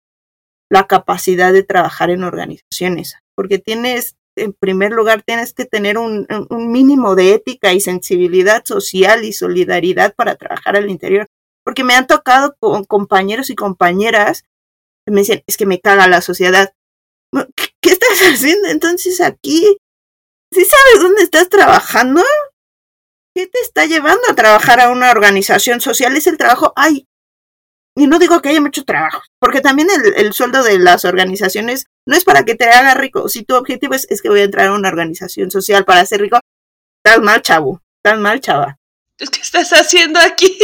la 0.69 0.89
capacidad 0.89 1.53
de 1.53 1.63
trabajar 1.63 2.11
en 2.11 2.25
organizaciones, 2.25 3.15
porque 3.37 3.61
tienes, 3.61 4.17
en 4.37 4.53
primer 4.53 4.91
lugar, 4.91 5.23
tienes 5.23 5.55
que 5.55 5.65
tener 5.65 5.97
un, 5.97 6.27
un 6.51 6.73
mínimo 6.73 7.15
de 7.15 7.35
ética 7.35 7.73
y 7.73 7.81
sensibilidad 7.81 8.65
social 8.65 9.25
y 9.25 9.33
solidaridad 9.33 10.17
para 10.17 10.35
trabajar 10.35 10.77
al 10.77 10.91
interior, 10.91 11.29
porque 11.65 11.85
me 11.85 11.95
han 11.95 12.09
tocado 12.09 12.57
con 12.59 12.83
compañeros 12.83 13.49
y 13.49 13.55
compañeras 13.55 14.43
que 15.07 15.13
me 15.13 15.21
dicen, 15.21 15.45
es 15.47 15.57
que 15.57 15.67
me 15.67 15.81
caga 15.81 16.09
la 16.09 16.21
sociedad. 16.21 16.73
¿Qué, 17.55 17.69
qué 17.81 17.91
estás 17.91 18.19
haciendo 18.33 18.67
entonces 18.69 19.21
aquí? 19.21 19.79
¿Sí 20.53 20.65
sabes 20.65 21.03
dónde 21.03 21.23
estás 21.23 21.49
trabajando? 21.49 22.23
¿Qué 23.35 23.47
te 23.47 23.59
está 23.61 23.87
llevando 23.87 24.23
a 24.29 24.35
trabajar 24.35 24.81
a 24.81 24.91
una 24.91 25.11
organización 25.11 25.81
social? 25.81 26.15
Es 26.17 26.27
el 26.27 26.37
trabajo, 26.37 26.73
ay, 26.77 27.07
y 27.97 28.07
no 28.07 28.19
digo 28.19 28.41
que 28.41 28.51
haya 28.51 28.61
mucho 28.61 28.85
trabajo, 28.85 29.23
porque 29.39 29.61
también 29.61 29.89
el, 29.91 30.15
el, 30.15 30.33
sueldo 30.33 30.63
de 30.63 30.79
las 30.79 31.05
organizaciones 31.05 31.87
no 32.07 32.17
es 32.17 32.25
para 32.25 32.45
que 32.45 32.55
te 32.55 32.69
haga 32.69 32.95
rico. 32.95 33.29
Si 33.29 33.45
tu 33.45 33.55
objetivo 33.55 33.95
es, 33.95 34.07
es 34.11 34.23
que 34.23 34.31
voy 34.31 34.41
a 34.41 34.45
entrar 34.45 34.69
a 34.69 34.75
una 34.75 34.89
organización 34.89 35.51
social 35.51 35.85
para 35.85 36.05
ser 36.05 36.21
rico, 36.21 36.39
estás 37.05 37.23
mal, 37.23 37.43
chavo, 37.43 37.83
estás 38.03 38.19
mal, 38.19 38.41
chava. 38.41 38.79
¿Qué 39.19 39.41
estás 39.41 39.71
haciendo 39.73 40.21
aquí? 40.21 40.59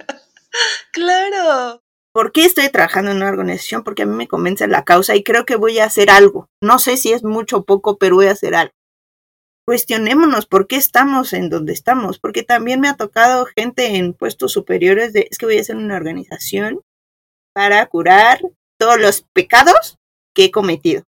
claro. 0.92 1.83
¿Por 2.14 2.30
qué 2.32 2.44
estoy 2.44 2.68
trabajando 2.70 3.10
en 3.10 3.18
una 3.18 3.28
organización? 3.28 3.82
Porque 3.82 4.04
a 4.04 4.06
mí 4.06 4.14
me 4.14 4.28
convence 4.28 4.68
la 4.68 4.84
causa 4.84 5.16
y 5.16 5.24
creo 5.24 5.44
que 5.44 5.56
voy 5.56 5.80
a 5.80 5.86
hacer 5.86 6.10
algo. 6.10 6.48
No 6.62 6.78
sé 6.78 6.96
si 6.96 7.12
es 7.12 7.24
mucho 7.24 7.58
o 7.58 7.64
poco, 7.64 7.98
pero 7.98 8.14
voy 8.14 8.26
a 8.28 8.32
hacer 8.32 8.54
algo 8.54 8.72
cuestionémonos 9.66 10.46
por 10.46 10.66
qué 10.66 10.76
estamos 10.76 11.32
en 11.32 11.48
donde 11.48 11.72
estamos, 11.72 12.18
porque 12.18 12.42
también 12.42 12.80
me 12.80 12.88
ha 12.88 12.96
tocado 12.96 13.46
gente 13.46 13.96
en 13.96 14.12
puestos 14.12 14.52
superiores 14.52 15.12
de, 15.12 15.26
es 15.30 15.38
que 15.38 15.46
voy 15.46 15.58
a 15.58 15.62
hacer 15.62 15.76
una 15.76 15.96
organización 15.96 16.82
para 17.54 17.86
curar 17.86 18.40
todos 18.78 19.00
los 19.00 19.22
pecados 19.32 19.98
que 20.34 20.46
he 20.46 20.50
cometido. 20.50 21.04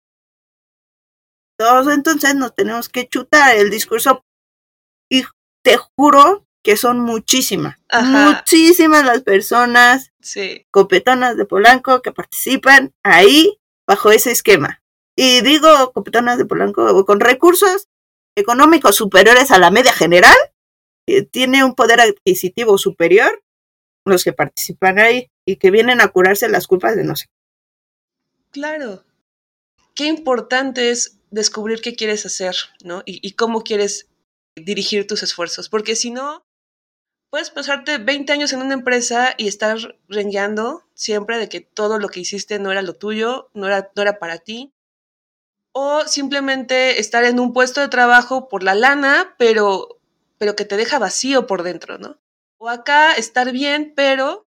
Todos 1.57 1.93
entonces 1.93 2.35
nos 2.35 2.55
tenemos 2.55 2.89
que 2.89 3.07
chutar 3.07 3.57
el 3.57 3.69
discurso 3.69 4.23
y 5.09 5.23
te 5.63 5.77
juro 5.77 6.44
que 6.65 6.77
son 6.77 6.99
muchísimas, 6.99 7.77
Ajá. 7.89 8.31
muchísimas 8.31 9.05
las 9.05 9.21
personas 9.21 10.11
sí. 10.19 10.65
copetonas 10.71 11.37
de 11.37 11.45
Polanco 11.45 12.01
que 12.01 12.11
participan 12.11 12.91
ahí 13.03 13.59
bajo 13.87 14.11
ese 14.11 14.31
esquema. 14.31 14.81
Y 15.15 15.41
digo 15.41 15.93
copetonas 15.93 16.39
de 16.39 16.45
Polanco 16.45 17.05
con 17.05 17.19
recursos 17.19 17.87
económicos 18.35 18.95
superiores 18.95 19.51
a 19.51 19.59
la 19.59 19.69
media 19.69 19.93
general, 19.93 20.35
tiene 21.29 21.63
un 21.63 21.75
poder 21.75 22.01
adquisitivo 22.01 22.79
superior, 22.79 23.43
los 24.03 24.23
que 24.23 24.33
participan 24.33 24.97
ahí 24.97 25.29
y 25.45 25.57
que 25.57 25.69
vienen 25.69 26.01
a 26.01 26.07
curarse 26.07 26.49
las 26.49 26.65
culpas 26.65 26.95
de 26.95 27.03
no 27.03 27.15
sé. 27.15 27.27
Claro. 28.49 29.03
Qué 29.93 30.05
importante 30.05 30.89
es 30.89 31.19
descubrir 31.29 31.81
qué 31.81 31.95
quieres 31.95 32.25
hacer, 32.25 32.55
¿no? 32.83 33.03
Y, 33.05 33.19
y 33.21 33.33
cómo 33.33 33.61
quieres 33.61 34.09
dirigir 34.55 35.05
tus 35.05 35.21
esfuerzos, 35.21 35.69
porque 35.69 35.95
si 35.95 36.09
no, 36.09 36.44
puedes 37.29 37.49
pasarte 37.49 37.97
20 37.97 38.31
años 38.31 38.53
en 38.53 38.61
una 38.61 38.73
empresa 38.73 39.33
y 39.37 39.47
estar 39.47 39.77
rengueando 40.07 40.83
siempre 40.93 41.37
de 41.37 41.49
que 41.49 41.61
todo 41.61 41.99
lo 41.99 42.09
que 42.09 42.21
hiciste 42.21 42.59
no 42.59 42.71
era 42.71 42.81
lo 42.81 42.95
tuyo, 42.95 43.49
no 43.53 43.67
era, 43.67 44.19
para 44.19 44.37
ti, 44.39 44.73
o 45.73 46.07
simplemente 46.07 46.99
estar 46.99 47.23
en 47.25 47.39
un 47.39 47.53
puesto 47.53 47.81
de 47.81 47.89
trabajo 47.89 48.47
por 48.47 48.63
la 48.63 48.75
lana, 48.75 49.35
pero, 49.37 49.99
pero 50.37 50.55
que 50.55 50.65
te 50.65 50.77
deja 50.77 50.99
vacío 50.99 51.47
por 51.47 51.63
dentro, 51.63 51.97
¿no? 51.97 52.19
O 52.57 52.69
acá 52.69 53.13
estar 53.13 53.51
bien, 53.51 53.93
pero 53.95 54.47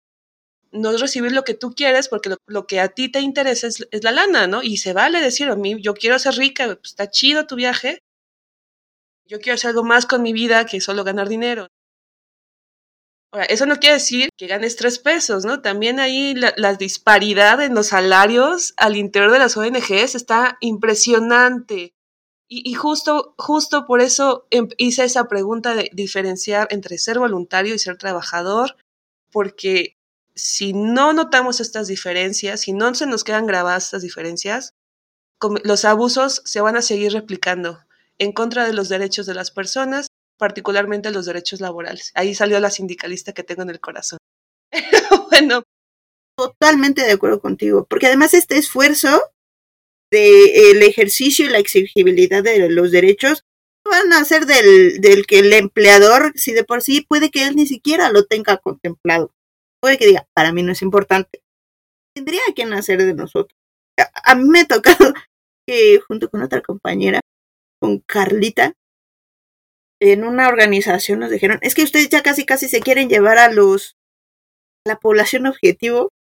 no 0.70 0.96
recibir 0.96 1.32
lo 1.32 1.44
que 1.44 1.54
tú 1.54 1.74
quieres 1.74 2.08
porque 2.08 2.34
lo, 2.46 2.66
que 2.66 2.80
a 2.80 2.88
ti 2.88 3.08
te 3.08 3.20
interesa 3.20 3.66
es, 3.66 3.86
es, 3.90 4.04
la 4.04 4.12
lana, 4.12 4.46
¿no? 4.46 4.62
Y 4.62 4.76
se 4.76 4.92
vale 4.92 5.20
decir 5.20 5.48
a 5.48 5.56
mí, 5.56 5.80
yo 5.80 5.94
quiero 5.94 6.18
ser 6.18 6.34
rica, 6.34 6.66
pues 6.66 6.90
está 6.90 7.10
chido 7.10 7.46
tu 7.46 7.56
viaje, 7.56 8.00
yo 9.26 9.40
quiero 9.40 9.54
hacer 9.54 9.70
algo 9.70 9.84
más 9.84 10.06
con 10.06 10.22
mi 10.22 10.32
vida 10.32 10.66
que 10.66 10.80
solo 10.80 11.02
ganar 11.02 11.28
dinero. 11.28 11.68
Eso 13.48 13.66
no 13.66 13.76
quiere 13.76 13.94
decir 13.94 14.30
que 14.36 14.46
ganes 14.46 14.76
tres 14.76 14.98
pesos, 14.98 15.44
¿no? 15.44 15.60
También 15.60 16.00
ahí 16.00 16.34
la, 16.34 16.54
la, 16.56 16.74
disparidad 16.74 17.60
en 17.60 17.74
los 17.74 17.88
salarios 17.88 18.72
al 18.76 18.96
interior 18.96 19.30
de 19.30 19.38
las 19.38 19.56
ONGs 19.56 20.14
está 20.14 20.56
impresionante. 20.60 21.92
Y, 22.48 22.70
y 22.70 22.74
justo, 22.74 23.34
justo 23.36 23.86
por 23.86 24.00
eso 24.00 24.46
hice 24.78 25.04
esa 25.04 25.28
pregunta 25.28 25.74
de 25.74 25.90
diferenciar 25.92 26.68
entre 26.70 26.98
ser 26.98 27.18
voluntario 27.18 27.74
y 27.74 27.78
ser 27.78 27.98
trabajador, 27.98 28.76
porque 29.32 29.96
si 30.34 30.72
no 30.72 31.12
notamos 31.12 31.60
estas 31.60 31.88
diferencias, 31.88 32.60
si 32.60 32.72
no 32.72 32.94
se 32.94 33.06
nos 33.06 33.24
quedan 33.24 33.46
grabadas 33.46 33.84
estas 33.84 34.02
diferencias, 34.02 34.74
los 35.64 35.84
abusos 35.84 36.42
se 36.44 36.60
van 36.60 36.76
a 36.76 36.82
seguir 36.82 37.12
replicando 37.12 37.80
en 38.18 38.32
contra 38.32 38.64
de 38.64 38.72
los 38.72 38.88
derechos 38.88 39.26
de 39.26 39.34
las 39.34 39.50
personas 39.50 40.06
particularmente 40.38 41.10
los 41.10 41.26
derechos 41.26 41.60
laborales. 41.60 42.12
Ahí 42.14 42.34
salió 42.34 42.60
la 42.60 42.70
sindicalista 42.70 43.32
que 43.32 43.42
tengo 43.42 43.62
en 43.62 43.70
el 43.70 43.80
corazón. 43.80 44.18
bueno. 45.30 45.62
Totalmente 46.38 47.02
de 47.02 47.12
acuerdo 47.12 47.40
contigo, 47.40 47.86
porque 47.88 48.08
además 48.08 48.34
este 48.34 48.58
esfuerzo 48.58 49.22
de 50.12 50.70
el 50.70 50.82
ejercicio 50.82 51.46
y 51.46 51.48
la 51.48 51.58
exigibilidad 51.58 52.42
de 52.42 52.68
los 52.68 52.90
derechos 52.90 53.42
van 53.88 54.12
a 54.12 54.22
ser 54.24 54.44
del, 54.44 55.00
del 55.00 55.26
que 55.26 55.38
el 55.38 55.52
empleador, 55.54 56.32
si 56.34 56.52
de 56.52 56.64
por 56.64 56.82
sí 56.82 57.00
puede 57.00 57.30
que 57.30 57.46
él 57.46 57.56
ni 57.56 57.66
siquiera 57.66 58.10
lo 58.10 58.26
tenga 58.26 58.58
contemplado. 58.58 59.32
Puede 59.80 59.96
que 59.96 60.06
diga, 60.06 60.26
para 60.34 60.52
mí 60.52 60.62
no 60.62 60.72
es 60.72 60.82
importante. 60.82 61.40
Tendría 62.14 62.42
que 62.54 62.66
nacer 62.66 63.02
de 63.02 63.14
nosotros. 63.14 63.56
A, 63.98 64.32
a 64.32 64.34
mí 64.34 64.44
me 64.44 64.60
ha 64.60 64.66
tocado 64.66 65.14
que 65.66 66.00
junto 66.06 66.28
con 66.28 66.42
otra 66.42 66.60
compañera, 66.60 67.20
con 67.80 68.00
Carlita, 68.00 68.74
en 70.00 70.24
una 70.24 70.48
organización 70.48 71.20
nos 71.20 71.30
dijeron, 71.30 71.58
es 71.62 71.74
que 71.74 71.82
ustedes 71.82 72.08
ya 72.08 72.22
casi 72.22 72.44
casi 72.44 72.68
se 72.68 72.80
quieren 72.80 73.08
llevar 73.08 73.38
a 73.38 73.50
los, 73.50 73.96
la 74.86 74.96
población 74.96 75.46
objetivo 75.46 76.12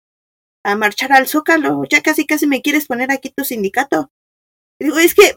a 0.65 0.75
marchar 0.75 1.11
al 1.11 1.27
zócalo, 1.27 1.83
ya 1.89 2.01
casi 2.01 2.25
casi 2.25 2.47
me 2.47 2.61
quieres 2.61 2.87
poner 2.87 3.11
aquí 3.11 3.29
tu 3.29 3.43
sindicato. 3.43 4.11
Digo, 4.79 4.97
es 4.97 5.13
que, 5.13 5.35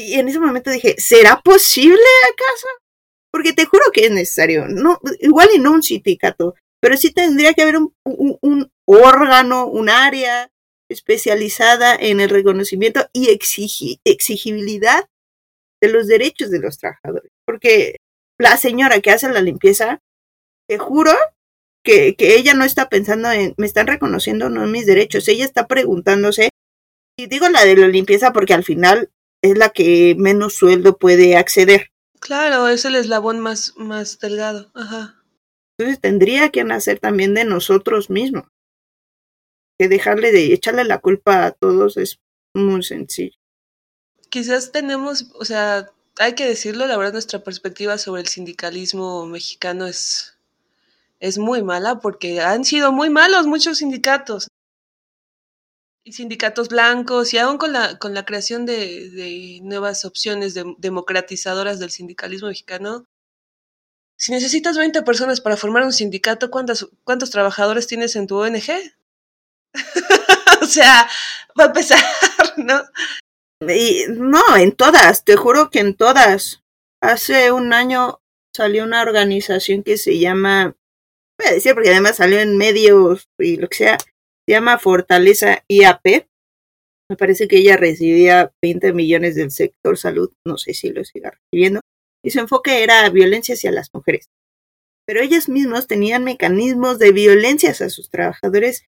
y 0.00 0.14
en 0.14 0.28
ese 0.28 0.40
momento 0.40 0.70
dije, 0.70 0.96
¿será 0.98 1.40
posible 1.42 2.02
acaso? 2.32 2.66
Porque 3.30 3.52
te 3.52 3.66
juro 3.66 3.84
que 3.92 4.06
es 4.06 4.10
necesario, 4.10 4.66
no, 4.68 4.98
igual 5.20 5.48
y 5.54 5.58
no 5.58 5.72
un 5.72 5.82
sindicato, 5.82 6.54
pero 6.80 6.96
sí 6.96 7.12
tendría 7.12 7.54
que 7.54 7.62
haber 7.62 7.76
un, 7.76 7.94
un, 8.04 8.72
órgano, 8.86 9.66
un 9.66 9.90
área 9.90 10.50
especializada 10.90 11.94
en 11.94 12.20
el 12.20 12.30
reconocimiento 12.30 13.08
y 13.12 13.28
exigi, 13.28 14.00
exigibilidad 14.04 15.08
de 15.82 15.92
los 15.92 16.08
derechos 16.08 16.50
de 16.50 16.60
los 16.60 16.78
trabajadores. 16.78 17.30
Porque 17.48 17.96
la 18.38 18.58
señora 18.58 19.00
que 19.00 19.10
hace 19.10 19.26
la 19.30 19.40
limpieza, 19.40 20.00
te 20.68 20.76
juro 20.76 21.12
que, 21.82 22.14
que 22.14 22.36
ella 22.36 22.52
no 22.52 22.62
está 22.62 22.90
pensando 22.90 23.32
en, 23.32 23.54
me 23.56 23.64
están 23.64 23.86
reconociendo 23.86 24.50
no 24.50 24.66
mis 24.66 24.84
derechos, 24.84 25.26
ella 25.28 25.46
está 25.46 25.66
preguntándose, 25.66 26.50
y 27.18 27.26
digo 27.26 27.48
la 27.48 27.64
de 27.64 27.74
la 27.74 27.88
limpieza 27.88 28.34
porque 28.34 28.52
al 28.52 28.64
final 28.64 29.10
es 29.42 29.56
la 29.56 29.70
que 29.70 30.14
menos 30.18 30.56
sueldo 30.56 30.98
puede 30.98 31.38
acceder. 31.38 31.88
Claro, 32.20 32.68
es 32.68 32.84
el 32.84 32.96
eslabón 32.96 33.40
más, 33.40 33.72
más 33.78 34.18
delgado. 34.18 34.70
Ajá. 34.74 35.22
Entonces 35.78 36.02
tendría 36.02 36.50
que 36.50 36.64
nacer 36.64 36.98
también 37.00 37.32
de 37.32 37.46
nosotros 37.46 38.10
mismos. 38.10 38.44
Que 39.78 39.88
dejarle 39.88 40.32
de 40.32 40.52
echarle 40.52 40.84
la 40.84 40.98
culpa 40.98 41.46
a 41.46 41.52
todos 41.52 41.96
es 41.96 42.18
muy 42.54 42.82
sencillo. 42.82 43.38
Quizás 44.28 44.70
tenemos, 44.70 45.30
o 45.32 45.46
sea, 45.46 45.90
hay 46.18 46.34
que 46.34 46.46
decirlo, 46.46 46.86
la 46.86 46.96
verdad 46.96 47.12
nuestra 47.12 47.42
perspectiva 47.42 47.98
sobre 47.98 48.22
el 48.22 48.28
sindicalismo 48.28 49.26
mexicano 49.26 49.86
es, 49.86 50.36
es 51.20 51.38
muy 51.38 51.62
mala 51.62 52.00
porque 52.00 52.40
han 52.40 52.64
sido 52.64 52.92
muy 52.92 53.10
malos 53.10 53.46
muchos 53.46 53.78
sindicatos. 53.78 54.48
Y 56.04 56.12
sindicatos 56.12 56.68
blancos 56.68 57.34
y 57.34 57.38
aún 57.38 57.58
con 57.58 57.72
la, 57.72 57.98
con 57.98 58.14
la 58.14 58.24
creación 58.24 58.64
de, 58.64 59.10
de 59.10 59.60
nuevas 59.62 60.04
opciones 60.04 60.54
democratizadoras 60.78 61.78
del 61.78 61.90
sindicalismo 61.90 62.48
mexicano, 62.48 63.04
si 64.16 64.32
necesitas 64.32 64.76
20 64.76 65.02
personas 65.02 65.40
para 65.40 65.56
formar 65.56 65.84
un 65.84 65.92
sindicato, 65.92 66.50
¿cuántos, 66.50 66.90
cuántos 67.04 67.30
trabajadores 67.30 67.86
tienes 67.86 68.16
en 68.16 68.26
tu 68.26 68.36
ONG? 68.36 68.68
o 70.62 70.66
sea, 70.66 71.08
va 71.58 71.64
a 71.64 71.66
empezar, 71.68 72.02
¿no? 72.56 72.82
Y, 73.60 74.04
no, 74.08 74.56
en 74.56 74.72
todas, 74.72 75.24
te 75.24 75.36
juro 75.36 75.70
que 75.70 75.80
en 75.80 75.94
todas. 75.94 76.62
Hace 77.02 77.52
un 77.52 77.72
año 77.72 78.20
salió 78.54 78.84
una 78.84 79.02
organización 79.02 79.82
que 79.82 79.96
se 79.98 80.18
llama, 80.18 80.76
voy 81.38 81.48
a 81.48 81.54
decir 81.54 81.74
porque 81.74 81.90
además 81.90 82.16
salió 82.16 82.40
en 82.40 82.56
medios 82.56 83.28
y 83.38 83.56
lo 83.56 83.68
que 83.68 83.76
sea, 83.76 83.98
se 83.98 84.52
llama 84.52 84.78
Fortaleza 84.78 85.64
IAP. 85.68 86.26
Me 87.10 87.16
parece 87.16 87.48
que 87.48 87.58
ella 87.58 87.76
recibía 87.76 88.52
20 88.62 88.92
millones 88.92 89.34
del 89.34 89.50
sector 89.50 89.96
salud, 89.96 90.32
no 90.46 90.58
sé 90.58 90.74
si 90.74 90.90
lo 90.90 91.04
siga 91.04 91.30
recibiendo 91.30 91.80
y 92.22 92.30
su 92.30 92.40
enfoque 92.40 92.82
era 92.82 93.08
violencia 93.10 93.54
hacia 93.54 93.70
las 93.70 93.92
mujeres. 93.92 94.30
Pero 95.06 95.20
ellos 95.20 95.48
mismos 95.48 95.86
tenían 95.86 96.24
mecanismos 96.24 96.98
de 96.98 97.12
violencia 97.12 97.70
hacia 97.70 97.88
sus 97.88 98.10
trabajadores 98.10 98.84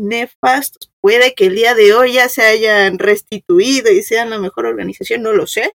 nefastos. 0.00 0.90
Puede 1.00 1.34
que 1.34 1.46
el 1.46 1.54
día 1.54 1.74
de 1.74 1.94
hoy 1.94 2.14
ya 2.14 2.28
se 2.28 2.42
hayan 2.42 2.98
restituido 2.98 3.92
y 3.92 4.02
sean 4.02 4.30
la 4.30 4.38
mejor 4.38 4.66
organización, 4.66 5.22
no 5.22 5.32
lo 5.32 5.46
sé. 5.46 5.72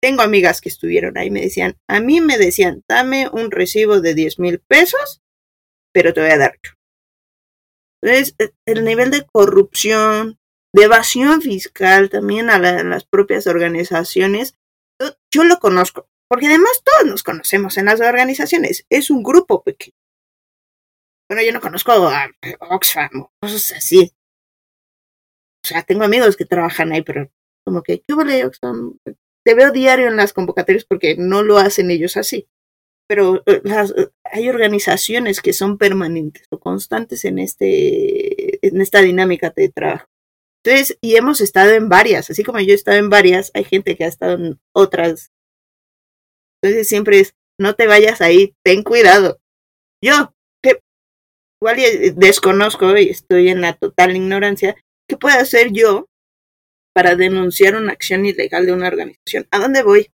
Tengo 0.00 0.22
amigas 0.22 0.60
que 0.60 0.68
estuvieron 0.68 1.18
ahí, 1.18 1.30
me 1.30 1.40
decían, 1.40 1.76
a 1.88 2.00
mí 2.00 2.20
me 2.20 2.38
decían, 2.38 2.84
dame 2.88 3.28
un 3.28 3.50
recibo 3.50 4.00
de 4.00 4.14
10 4.14 4.38
mil 4.38 4.60
pesos, 4.60 5.20
pero 5.92 6.12
te 6.14 6.20
voy 6.20 6.30
a 6.30 6.38
dar 6.38 6.58
yo. 6.62 6.72
Entonces, 8.02 8.34
e, 8.38 8.52
el 8.66 8.84
nivel 8.84 9.10
de 9.10 9.26
corrupción, 9.26 10.38
de 10.72 10.84
evasión 10.84 11.42
fiscal 11.42 12.10
también 12.10 12.48
a 12.48 12.58
las 12.58 13.04
propias 13.04 13.46
organizaciones 13.48 14.54
yo 15.32 15.44
lo 15.44 15.58
conozco, 15.58 16.08
porque 16.28 16.46
además 16.46 16.82
todos 16.84 17.10
nos 17.10 17.22
conocemos 17.22 17.76
en 17.78 17.86
las 17.86 18.00
organizaciones, 18.00 18.84
es 18.90 19.10
un 19.10 19.22
grupo 19.22 19.62
pequeño. 19.62 19.94
Bueno, 21.28 21.42
yo 21.42 21.52
no 21.52 21.60
conozco 21.60 21.92
a 21.92 22.30
Oxfam 22.70 23.22
o 23.22 23.32
cosas 23.40 23.72
así. 23.72 24.12
O 25.62 25.66
sea, 25.66 25.82
tengo 25.82 26.04
amigos 26.04 26.36
que 26.36 26.46
trabajan 26.46 26.92
ahí, 26.92 27.02
pero 27.02 27.30
como 27.64 27.82
que, 27.82 28.00
¿qué 28.00 28.14
vale 28.14 28.46
Oxfam? 28.46 28.98
Te 29.44 29.54
veo 29.54 29.70
diario 29.70 30.08
en 30.08 30.16
las 30.16 30.32
convocatorias 30.32 30.84
porque 30.84 31.16
no 31.18 31.42
lo 31.42 31.58
hacen 31.58 31.90
ellos 31.90 32.16
así. 32.16 32.48
Pero 33.06 33.42
eh, 33.46 33.60
las, 33.64 33.94
hay 34.24 34.48
organizaciones 34.48 35.40
que 35.40 35.52
son 35.52 35.78
permanentes 35.78 36.46
o 36.50 36.58
constantes 36.58 37.24
en, 37.24 37.38
este, 37.38 38.66
en 38.66 38.80
esta 38.80 39.00
dinámica 39.00 39.50
de 39.54 39.68
trabajo. 39.68 40.06
Entonces, 40.64 40.98
y 41.00 41.16
hemos 41.16 41.40
estado 41.40 41.72
en 41.72 41.88
varias, 41.88 42.30
así 42.30 42.44
como 42.44 42.60
yo 42.60 42.72
he 42.72 42.74
estado 42.74 42.98
en 42.98 43.10
varias, 43.10 43.50
hay 43.54 43.64
gente 43.64 43.96
que 43.96 44.04
ha 44.04 44.08
estado 44.08 44.34
en 44.34 44.60
otras. 44.74 45.30
Entonces 46.62 46.88
siempre 46.88 47.20
es, 47.20 47.34
no 47.58 47.74
te 47.74 47.86
vayas 47.86 48.20
ahí, 48.20 48.54
ten 48.64 48.82
cuidado. 48.82 49.40
Yo, 50.02 50.34
igual 51.60 51.78
desconozco 52.16 52.96
y 52.96 53.10
estoy 53.10 53.48
en 53.48 53.60
la 53.60 53.74
total 53.74 54.16
ignorancia, 54.16 54.76
¿qué 55.08 55.16
puedo 55.16 55.38
hacer 55.38 55.72
yo 55.72 56.06
para 56.94 57.16
denunciar 57.16 57.76
una 57.76 57.92
acción 57.92 58.26
ilegal 58.26 58.66
de 58.66 58.72
una 58.72 58.88
organización? 58.88 59.46
¿A 59.50 59.58
dónde 59.58 59.82
voy? 59.82 60.10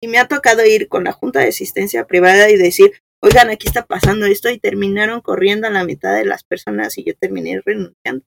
Y 0.00 0.08
me 0.08 0.18
ha 0.18 0.28
tocado 0.28 0.64
ir 0.64 0.88
con 0.88 1.04
la 1.04 1.12
Junta 1.12 1.40
de 1.40 1.48
Asistencia 1.48 2.06
Privada 2.06 2.50
y 2.50 2.56
decir, 2.56 2.92
oigan, 3.20 3.50
aquí 3.50 3.68
está 3.68 3.86
pasando 3.86 4.26
esto 4.26 4.50
y 4.50 4.58
terminaron 4.58 5.20
corriendo 5.20 5.68
a 5.68 5.70
la 5.70 5.84
mitad 5.84 6.16
de 6.16 6.24
las 6.24 6.42
personas 6.42 6.98
y 6.98 7.04
yo 7.04 7.14
terminé 7.14 7.60
renunciando 7.64 8.24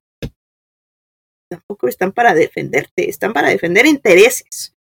tampoco 1.49 1.87
están 1.87 2.11
para 2.11 2.33
defenderte, 2.33 3.09
están 3.09 3.33
para 3.33 3.49
defender 3.49 3.85
intereses. 3.85 4.73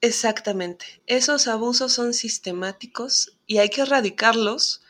Exactamente. 0.00 1.00
Esos 1.06 1.46
abusos 1.48 1.92
son 1.92 2.14
sistemáticos 2.14 3.38
y 3.46 3.58
hay 3.58 3.68
que 3.68 3.82
erradicarlos. 3.82 4.82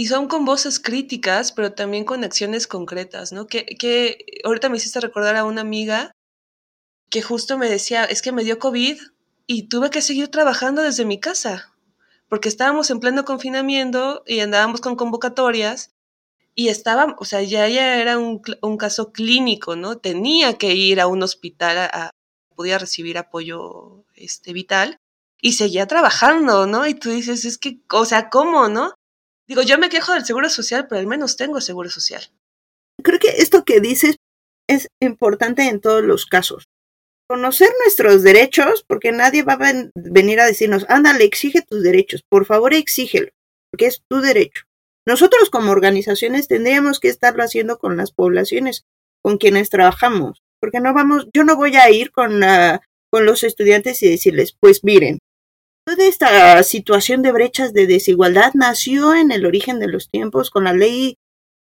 Y 0.00 0.06
son 0.06 0.28
con 0.28 0.44
voces 0.44 0.78
críticas, 0.78 1.50
pero 1.50 1.72
también 1.72 2.04
con 2.04 2.22
acciones 2.22 2.68
concretas, 2.68 3.32
¿no? 3.32 3.48
Que, 3.48 3.66
que 3.66 4.24
ahorita 4.44 4.68
me 4.68 4.76
hiciste 4.76 5.00
recordar 5.00 5.34
a 5.34 5.44
una 5.44 5.62
amiga 5.62 6.12
que 7.10 7.20
justo 7.20 7.58
me 7.58 7.68
decía, 7.68 8.04
es 8.04 8.22
que 8.22 8.30
me 8.30 8.44
dio 8.44 8.60
COVID 8.60 8.96
y 9.48 9.64
tuve 9.64 9.90
que 9.90 10.00
seguir 10.00 10.28
trabajando 10.28 10.82
desde 10.82 11.04
mi 11.04 11.18
casa, 11.18 11.74
porque 12.28 12.48
estábamos 12.48 12.90
en 12.90 13.00
pleno 13.00 13.24
confinamiento 13.24 14.22
y 14.24 14.38
andábamos 14.38 14.80
con 14.80 14.94
convocatorias 14.94 15.90
y 16.54 16.68
estaba, 16.68 17.16
o 17.18 17.24
sea, 17.24 17.42
ya, 17.42 17.66
ya 17.66 17.98
era 17.98 18.18
un, 18.18 18.40
un, 18.62 18.76
caso 18.76 19.10
clínico, 19.10 19.74
¿no? 19.74 19.98
Tenía 19.98 20.58
que 20.58 20.76
ir 20.76 21.00
a 21.00 21.08
un 21.08 21.24
hospital, 21.24 21.76
a, 21.76 22.10
podía 22.54 22.78
recibir 22.78 23.18
apoyo 23.18 24.04
este, 24.14 24.52
vital 24.52 24.96
y 25.40 25.54
seguía 25.54 25.88
trabajando, 25.88 26.68
¿no? 26.68 26.86
Y 26.86 26.94
tú 26.94 27.10
dices, 27.10 27.44
es 27.44 27.58
que, 27.58 27.80
o 27.92 28.04
sea, 28.04 28.30
¿cómo, 28.30 28.68
no? 28.68 28.94
Digo, 29.48 29.62
yo 29.62 29.78
me 29.78 29.88
quejo 29.88 30.12
del 30.12 30.26
seguro 30.26 30.50
social, 30.50 30.86
pero 30.88 31.00
al 31.00 31.06
menos 31.06 31.36
tengo 31.36 31.60
seguro 31.60 31.88
social. 31.88 32.22
Creo 33.02 33.18
que 33.18 33.28
esto 33.38 33.64
que 33.64 33.80
dices 33.80 34.16
es 34.68 34.88
importante 35.00 35.62
en 35.68 35.80
todos 35.80 36.04
los 36.04 36.26
casos. 36.26 36.64
Conocer 37.28 37.68
nuestros 37.82 38.22
derechos, 38.22 38.84
porque 38.86 39.12
nadie 39.12 39.42
va 39.42 39.54
a 39.54 39.72
venir 39.94 40.40
a 40.40 40.46
decirnos, 40.46 40.84
ándale, 40.88 41.24
exige 41.24 41.62
tus 41.62 41.82
derechos, 41.82 42.22
por 42.28 42.46
favor 42.46 42.74
exígelo, 42.74 43.30
porque 43.70 43.86
es 43.86 44.02
tu 44.08 44.20
derecho. 44.20 44.64
Nosotros 45.06 45.48
como 45.50 45.72
organizaciones 45.72 46.48
tendríamos 46.48 47.00
que 47.00 47.08
estarlo 47.08 47.42
haciendo 47.42 47.78
con 47.78 47.96
las 47.96 48.12
poblaciones 48.12 48.84
con 49.22 49.38
quienes 49.38 49.70
trabajamos, 49.70 50.42
porque 50.60 50.80
no 50.80 50.92
vamos, 50.92 51.28
yo 51.34 51.44
no 51.44 51.56
voy 51.56 51.76
a 51.76 51.90
ir 51.90 52.12
con, 52.12 52.40
con 53.10 53.24
los 53.24 53.42
estudiantes 53.42 54.02
y 54.02 54.10
decirles, 54.10 54.54
pues 54.60 54.84
miren, 54.84 55.18
toda 55.88 56.04
esta 56.04 56.62
situación 56.64 57.22
de 57.22 57.32
brechas 57.32 57.72
de 57.72 57.86
desigualdad 57.86 58.52
nació 58.52 59.14
en 59.14 59.32
el 59.32 59.46
origen 59.46 59.78
de 59.78 59.88
los 59.88 60.10
tiempos 60.10 60.50
con 60.50 60.64
la 60.64 60.74
ley 60.74 61.16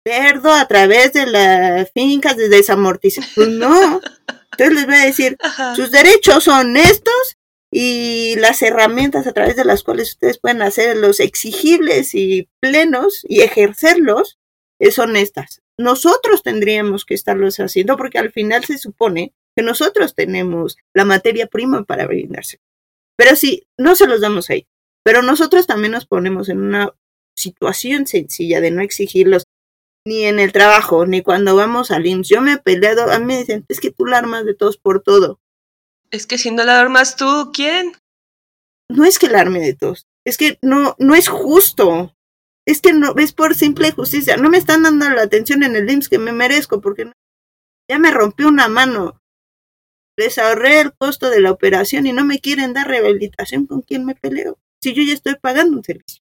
Verdo 0.05 0.51
a 0.51 0.67
través 0.67 1.13
de 1.13 1.25
las 1.25 1.89
fincas 1.93 2.35
de 2.35 2.49
desamortización. 2.49 3.33
Pues 3.35 3.47
no. 3.47 4.01
Entonces 4.51 4.75
les 4.75 4.85
voy 4.85 4.95
a 4.95 5.05
decir, 5.05 5.37
sus 5.75 5.91
derechos 5.91 6.43
son 6.43 6.75
estos 6.75 7.37
y 7.71 8.35
las 8.35 8.61
herramientas 8.61 9.25
a 9.25 9.31
través 9.31 9.55
de 9.55 9.65
las 9.65 9.81
cuales 9.81 10.11
ustedes 10.11 10.39
pueden 10.39 10.61
hacerlos 10.61 11.19
exigibles 11.19 12.13
y 12.13 12.49
plenos 12.59 13.21
y 13.27 13.41
ejercerlos 13.41 14.37
son 14.91 15.15
estas. 15.15 15.61
Nosotros 15.79 16.43
tendríamos 16.43 17.05
que 17.05 17.15
estarlos 17.15 17.59
haciendo 17.61 17.95
porque 17.97 18.19
al 18.19 18.31
final 18.31 18.65
se 18.65 18.77
supone 18.77 19.33
que 19.55 19.63
nosotros 19.63 20.13
tenemos 20.13 20.77
la 20.93 21.05
materia 21.05 21.47
prima 21.47 21.83
para 21.83 22.05
brindarse. 22.05 22.59
Pero 23.17 23.35
sí, 23.35 23.67
no 23.77 23.95
se 23.95 24.07
los 24.07 24.21
damos 24.21 24.49
ahí. 24.49 24.65
Pero 25.03 25.21
nosotros 25.21 25.67
también 25.67 25.91
nos 25.91 26.05
ponemos 26.05 26.49
en 26.49 26.61
una 26.61 26.93
situación 27.35 28.07
sencilla 28.07 28.61
de 28.61 28.71
no 28.71 28.81
exigirlos 28.81 29.43
ni 30.05 30.23
en 30.23 30.39
el 30.39 30.51
trabajo, 30.51 31.05
ni 31.05 31.21
cuando 31.21 31.55
vamos 31.55 31.91
al 31.91 32.05
IMSS. 32.05 32.29
Yo 32.29 32.41
me 32.41 32.53
he 32.53 32.57
peleado, 32.57 33.11
a 33.11 33.19
mí 33.19 33.25
me 33.25 33.37
dicen, 33.37 33.65
es 33.69 33.79
que 33.79 33.91
tú 33.91 34.05
la 34.05 34.17
armas 34.17 34.45
de 34.45 34.53
todos 34.53 34.77
por 34.77 35.01
todo. 35.01 35.39
Es 36.11 36.27
que 36.27 36.37
si 36.37 36.51
no 36.51 36.63
la 36.63 36.79
armas 36.79 37.15
tú, 37.15 37.51
¿quién? 37.53 37.93
No 38.89 39.05
es 39.05 39.17
que 39.17 39.29
la 39.29 39.41
arme 39.41 39.59
de 39.59 39.73
todos. 39.73 40.05
Es 40.25 40.37
que 40.37 40.57
no, 40.61 40.95
no 40.99 41.15
es 41.15 41.27
justo. 41.27 42.15
Es 42.65 42.81
que 42.81 42.93
no, 42.93 43.15
es 43.17 43.33
por 43.33 43.55
simple 43.55 43.91
justicia. 43.91 44.37
No 44.37 44.49
me 44.49 44.57
están 44.57 44.83
dando 44.83 45.09
la 45.09 45.23
atención 45.23 45.63
en 45.63 45.75
el 45.75 45.89
IMSS 45.89 46.09
que 46.09 46.19
me 46.19 46.31
merezco 46.31 46.81
porque 46.81 47.11
ya 47.89 47.99
me 47.99 48.11
rompió 48.11 48.47
una 48.47 48.67
mano. 48.67 49.19
Les 50.17 50.37
ahorré 50.37 50.79
el 50.79 50.93
costo 50.93 51.29
de 51.29 51.41
la 51.41 51.51
operación 51.51 52.05
y 52.07 52.13
no 52.13 52.23
me 52.23 52.39
quieren 52.39 52.73
dar 52.73 52.87
rehabilitación 52.87 53.65
con 53.65 53.81
quien 53.81 54.05
me 54.05 54.15
peleo. 54.15 54.59
Si 54.81 54.93
yo 54.93 55.03
ya 55.03 55.13
estoy 55.13 55.35
pagando 55.41 55.77
un 55.77 55.83
servicio. 55.83 56.23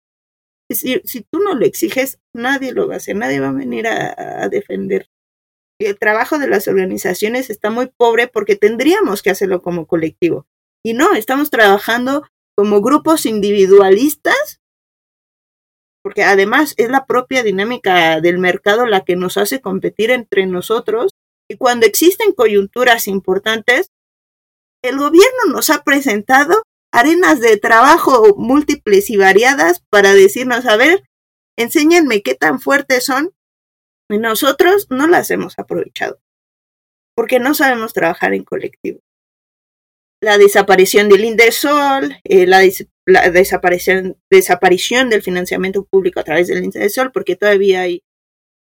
Si, 0.70 1.00
si 1.04 1.22
tú 1.22 1.38
no 1.38 1.54
lo 1.54 1.64
exiges, 1.64 2.18
nadie 2.34 2.72
lo 2.72 2.88
va 2.88 2.94
a 2.94 2.96
hacer, 2.98 3.16
nadie 3.16 3.40
va 3.40 3.48
a 3.48 3.52
venir 3.52 3.86
a 3.86 4.48
defender 4.50 5.08
el 5.86 5.98
trabajo 5.98 6.38
de 6.38 6.48
las 6.48 6.66
organizaciones 6.68 7.50
está 7.50 7.70
muy 7.70 7.86
pobre 7.86 8.28
porque 8.28 8.56
tendríamos 8.56 9.22
que 9.22 9.30
hacerlo 9.30 9.62
como 9.62 9.86
colectivo. 9.86 10.46
Y 10.84 10.94
no, 10.94 11.14
estamos 11.14 11.50
trabajando 11.50 12.24
como 12.56 12.80
grupos 12.80 13.26
individualistas, 13.26 14.60
porque 16.02 16.24
además 16.24 16.74
es 16.76 16.90
la 16.90 17.06
propia 17.06 17.42
dinámica 17.42 18.20
del 18.20 18.38
mercado 18.38 18.86
la 18.86 19.04
que 19.04 19.16
nos 19.16 19.36
hace 19.36 19.60
competir 19.60 20.10
entre 20.10 20.46
nosotros. 20.46 21.12
Y 21.50 21.56
cuando 21.56 21.86
existen 21.86 22.32
coyunturas 22.32 23.08
importantes, 23.08 23.90
el 24.82 24.98
gobierno 24.98 25.46
nos 25.50 25.70
ha 25.70 25.82
presentado 25.82 26.62
arenas 26.92 27.40
de 27.40 27.56
trabajo 27.56 28.34
múltiples 28.36 29.10
y 29.10 29.16
variadas 29.16 29.82
para 29.90 30.14
decirnos, 30.14 30.66
a 30.66 30.76
ver, 30.76 31.02
enséñenme 31.56 32.22
qué 32.22 32.34
tan 32.34 32.60
fuertes 32.60 33.04
son. 33.04 33.32
Y 34.10 34.18
nosotros 34.18 34.86
no 34.90 35.06
las 35.06 35.30
hemos 35.30 35.58
aprovechado, 35.58 36.18
porque 37.14 37.40
no 37.40 37.54
sabemos 37.54 37.92
trabajar 37.92 38.32
en 38.32 38.44
colectivo. 38.44 39.00
La 40.20 40.38
desaparición 40.38 41.08
del 41.08 41.24
Indesol, 41.24 42.16
eh, 42.24 42.46
la, 42.46 42.60
desaparición, 43.30 44.16
desaparición 44.30 45.10
del 45.10 45.22
financiamiento 45.22 45.84
público 45.84 46.20
a 46.20 46.24
través 46.24 46.48
del 46.48 46.64
Indesol, 46.64 47.12
porque 47.12 47.36
todavía 47.36 47.82
hay 47.82 48.02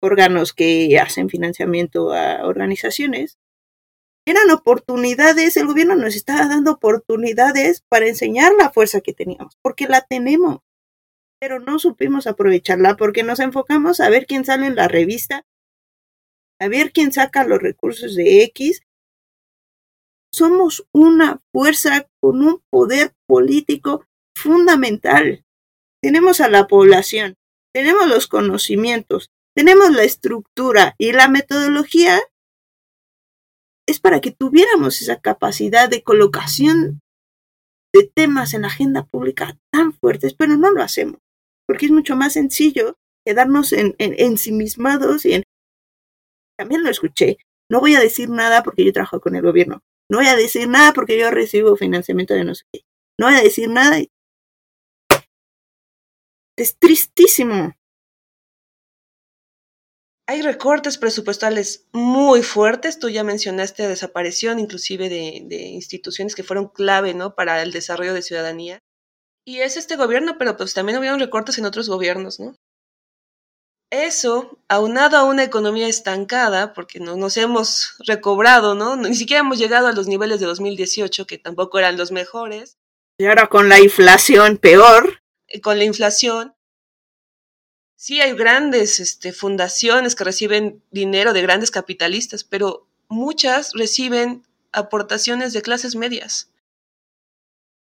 órganos 0.02 0.54
que 0.54 1.00
hacen 1.00 1.30
financiamiento 1.30 2.14
a 2.14 2.46
organizaciones, 2.46 3.38
eran 4.26 4.52
oportunidades, 4.52 5.58
el 5.58 5.66
gobierno 5.66 5.96
nos 5.96 6.16
estaba 6.16 6.48
dando 6.48 6.74
oportunidades 6.74 7.84
para 7.90 8.08
enseñar 8.08 8.54
la 8.58 8.70
fuerza 8.70 9.02
que 9.02 9.14
teníamos, 9.14 9.58
porque 9.64 9.88
la 9.88 10.02
tenemos, 10.02 10.60
pero 11.40 11.60
no 11.60 11.80
supimos 11.80 12.28
aprovecharla 12.28 12.96
porque 12.96 13.24
nos 13.24 13.40
enfocamos 13.40 14.00
a 14.00 14.10
ver 14.10 14.28
quién 14.28 14.46
sale 14.46 14.68
en 14.68 14.76
la 14.76 14.88
revista, 14.88 15.46
a 16.62 16.68
ver 16.68 16.92
quién 16.92 17.12
saca 17.12 17.44
los 17.44 17.60
recursos 17.60 18.16
de 18.16 18.44
X. 18.44 18.82
Somos 20.32 20.86
una 20.94 21.42
fuerza 21.52 22.08
con 22.22 22.44
un 22.44 22.62
poder 22.70 23.14
político 23.28 24.06
fundamental. 24.36 25.44
Tenemos 26.04 26.40
a 26.40 26.50
la 26.50 26.68
población, 26.68 27.36
tenemos 27.74 28.08
los 28.08 28.28
conocimientos, 28.28 29.32
tenemos 29.60 29.92
la 29.92 30.04
estructura 30.04 30.96
y 30.98 31.12
la 31.12 31.28
metodología 31.28 32.18
es 33.86 34.00
para 34.00 34.22
que 34.22 34.32
tuviéramos 34.32 35.02
esa 35.02 35.20
capacidad 35.20 35.90
de 35.90 36.02
colocación 36.02 37.02
de 37.94 38.10
temas 38.16 38.54
en 38.54 38.62
la 38.62 38.70
agenda 38.70 39.04
pública 39.04 39.58
tan 39.70 39.92
fuertes, 39.92 40.34
pero 40.34 40.56
no 40.56 40.72
lo 40.72 40.82
hacemos, 40.82 41.20
porque 41.68 41.88
es 41.88 41.92
mucho 41.92 42.16
más 42.16 42.32
sencillo 42.34 42.96
quedarnos 43.26 43.74
en, 43.74 43.96
en, 43.98 44.16
ensimismados 44.18 45.26
y 45.26 45.34
en... 45.34 45.44
También 46.58 46.82
lo 46.82 46.90
escuché, 46.90 47.40
no 47.70 47.82
voy 47.82 47.96
a 47.96 48.00
decir 48.00 48.30
nada 48.30 48.64
porque 48.64 48.86
yo 48.86 48.94
trabajo 48.94 49.20
con 49.20 49.36
el 49.36 49.42
gobierno, 49.42 49.82
no 50.10 50.20
voy 50.20 50.28
a 50.28 50.38
decir 50.38 50.70
nada 50.70 50.94
porque 50.94 51.20
yo 51.20 51.32
recibo 51.32 51.76
financiamiento 51.76 52.34
de 52.34 52.46
no 52.46 52.56
sé 52.56 52.64
qué, 52.72 52.84
no 53.20 53.26
voy 53.26 53.36
a 53.36 53.44
decir 53.44 53.68
nada. 53.70 53.98
Es 56.56 56.78
tristísimo 56.80 57.74
hay 60.30 60.44
recortes 60.44 61.00
presupuestales 61.00 61.88
muy 61.92 62.44
fuertes. 62.44 63.00
Tú 63.00 63.10
ya 63.10 63.24
mencionaste 63.24 63.88
desaparición 63.88 64.60
inclusive 64.60 65.10
de, 65.10 65.42
de, 65.46 65.62
instituciones 65.70 66.36
que 66.36 66.44
fueron 66.44 66.68
clave 66.68 67.16
¿no? 67.16 67.34
para 67.34 67.64
el 67.64 67.72
desarrollo 67.72 68.14
de 68.14 68.22
ciudadanía. 68.22 68.78
Y 69.44 69.62
es 69.62 69.76
este 69.76 69.96
gobierno, 69.96 70.38
pero 70.38 70.56
pues 70.56 70.76
también 70.76 71.00
hubieron 71.00 71.20
recortes 71.20 71.58
en 71.58 71.66
otros 71.66 71.90
gobiernos, 71.90 72.40
¿no? 72.40 72.56
Eso, 73.90 74.60
aunado 74.68 75.18
a 75.18 75.24
una 75.24 75.44
economía 75.44 75.88
estancada, 75.88 76.74
porque 76.74 77.00
no 77.00 77.16
nos 77.16 77.36
hemos 77.36 77.96
recobrado, 78.06 78.76
¿no? 78.76 78.96
Ni 78.98 79.16
siquiera 79.16 79.40
hemos 79.40 79.58
llegado 79.58 79.88
a 79.88 79.94
los 79.94 80.06
niveles 80.06 80.40
de 80.40 80.46
2018, 80.46 81.26
que 81.26 81.40
tampoco 81.40 81.80
eran 81.80 81.98
los 81.98 82.12
mejores. 82.12 82.78
Y 83.18 83.26
ahora 83.26 83.48
con 83.48 83.68
la 83.68 83.80
inflación 83.80 84.60
peor. 84.60 85.24
Con 85.64 85.80
la 85.80 85.86
inflación, 85.86 86.54
sí 88.00 88.22
hay 88.22 88.34
grandes 88.34 89.02
este, 89.02 89.34
fundaciones 89.34 90.16
que 90.16 90.24
reciben 90.24 90.82
dinero 90.90 91.34
de 91.34 91.42
grandes 91.42 91.70
capitalistas, 91.70 92.46
pero 92.46 92.88
muchas 93.10 93.74
reciben 93.74 94.48
aportaciones 94.72 95.52
de 95.52 95.62
clases 95.62 95.98
medias. 95.98 96.50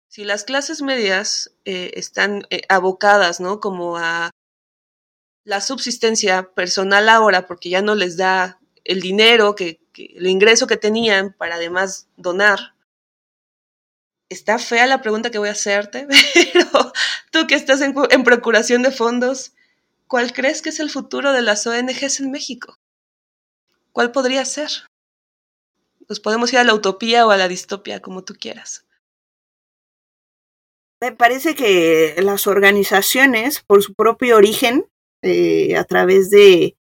Si 0.07 0.23
las 0.23 0.45
clases 0.45 0.81
medias 0.81 1.51
eh, 1.65 1.91
están 1.95 2.47
eh, 2.49 2.61
abocadas, 2.69 3.41
¿no? 3.41 3.59
Como 3.59 3.97
a 3.97 4.31
la 5.43 5.59
subsistencia 5.59 6.53
personal 6.53 7.09
ahora, 7.09 7.45
porque 7.45 7.69
ya 7.69 7.81
no 7.81 7.93
les 7.93 8.15
da 8.15 8.61
el 8.85 9.01
dinero, 9.01 9.53
que, 9.53 9.81
que 9.91 10.13
el 10.15 10.27
ingreso 10.27 10.65
que 10.65 10.77
tenían 10.77 11.33
para 11.33 11.55
además 11.55 12.07
donar, 12.15 12.73
está 14.29 14.59
fea 14.59 14.87
la 14.87 15.01
pregunta 15.01 15.29
que 15.29 15.39
voy 15.39 15.49
a 15.49 15.53
hacerte, 15.53 16.07
pero 16.53 16.93
tú 17.31 17.47
que 17.47 17.55
estás 17.55 17.81
en, 17.81 17.93
en 18.11 18.23
procuración 18.23 18.81
de 18.81 18.91
fondos, 18.91 19.51
¿Cuál 20.07 20.33
crees 20.33 20.61
que 20.61 20.69
es 20.69 20.79
el 20.79 20.89
futuro 20.89 21.31
de 21.33 21.41
las 21.41 21.65
ONGs 21.65 22.19
en 22.19 22.31
México? 22.31 22.77
¿Cuál 23.91 24.11
podría 24.11 24.45
ser? 24.45 24.69
Nos 26.07 26.19
podemos 26.19 26.53
ir 26.53 26.59
a 26.59 26.63
la 26.63 26.75
utopía 26.75 27.25
o 27.25 27.31
a 27.31 27.37
la 27.37 27.47
distopia, 27.47 28.01
como 28.01 28.23
tú 28.23 28.35
quieras. 28.39 28.85
Me 31.01 31.11
parece 31.11 31.55
que 31.55 32.15
las 32.21 32.47
organizaciones, 32.47 33.63
por 33.65 33.81
su 33.81 33.93
propio 33.95 34.37
origen, 34.37 34.85
eh, 35.23 35.75
a 35.75 35.83
través 35.83 36.29
de 36.29 36.77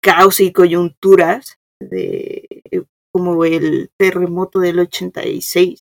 caos 0.00 0.40
y 0.40 0.52
coyunturas, 0.52 1.58
de, 1.80 2.62
como 3.10 3.44
el 3.44 3.90
terremoto 3.96 4.60
del 4.60 4.78
86, 4.78 5.80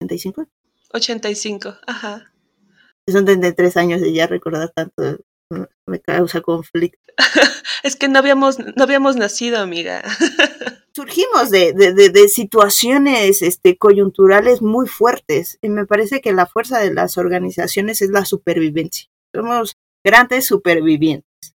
85. 0.00 0.46
85, 0.92 1.76
ajá. 1.86 2.32
Son 3.06 3.24
33 3.24 3.76
años 3.76 4.00
de 4.00 4.12
ya 4.12 4.26
recordar 4.26 4.70
tanto 4.70 5.18
me 5.86 6.00
causa 6.00 6.40
conflicto. 6.40 7.12
es 7.82 7.96
que 7.96 8.08
no 8.08 8.18
habíamos, 8.18 8.58
no 8.58 8.82
habíamos 8.82 9.16
nacido, 9.16 9.58
amiga. 9.58 10.02
Surgimos 10.94 11.50
de, 11.50 11.72
de, 11.72 11.92
de, 11.92 12.28
situaciones 12.28 13.42
este, 13.42 13.76
coyunturales 13.76 14.62
muy 14.62 14.86
fuertes 14.86 15.58
y 15.60 15.68
me 15.68 15.86
parece 15.86 16.20
que 16.20 16.32
la 16.32 16.46
fuerza 16.46 16.78
de 16.78 16.94
las 16.94 17.18
organizaciones 17.18 18.00
es 18.00 18.10
la 18.10 18.24
supervivencia. 18.24 19.10
Somos 19.34 19.76
grandes 20.04 20.46
supervivientes. 20.46 21.56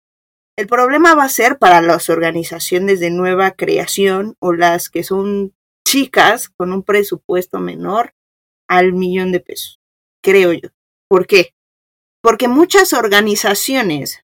El 0.58 0.66
problema 0.66 1.14
va 1.14 1.26
a 1.26 1.30
ser 1.30 1.60
para 1.60 1.82
las 1.82 2.10
organizaciones 2.10 3.00
de 3.00 3.12
nueva 3.12 3.52
creación 3.52 4.36
o 4.40 4.54
las 4.54 4.90
que 4.90 5.04
son 5.04 5.54
chicas 5.88 6.50
con 6.50 6.74
un 6.74 6.82
presupuesto 6.82 7.60
menor 7.60 8.16
al 8.68 8.94
millón 8.94 9.32
de 9.32 9.40
pesos, 9.40 9.80
creo 10.24 10.52
yo. 10.52 10.70
¿Por 11.08 11.28
qué? 11.28 11.54
Porque 12.22 12.48
muchas 12.48 12.94
organizaciones 12.94 14.24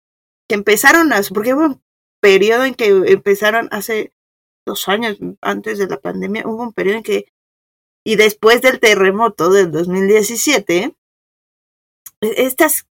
que 0.48 0.56
empezaron 0.56 1.14
a, 1.14 1.22
porque 1.34 1.54
hubo 1.54 1.66
un 1.66 1.82
periodo 2.22 2.66
en 2.66 2.76
que 2.76 2.88
empezaron 2.88 3.68
hace 3.72 4.14
dos 4.66 4.88
años 4.88 5.18
antes 5.42 5.78
de 5.78 5.88
la 5.88 6.00
pandemia, 6.00 6.44
hubo 6.46 6.64
un 6.64 6.74
periodo 6.74 6.98
en 6.98 7.04
que, 7.04 7.32
y 8.06 8.16
después 8.16 8.62
del 8.62 8.80
terremoto 8.80 9.50
del 9.50 9.72
2017, 9.72 10.96
estas, 12.22 12.88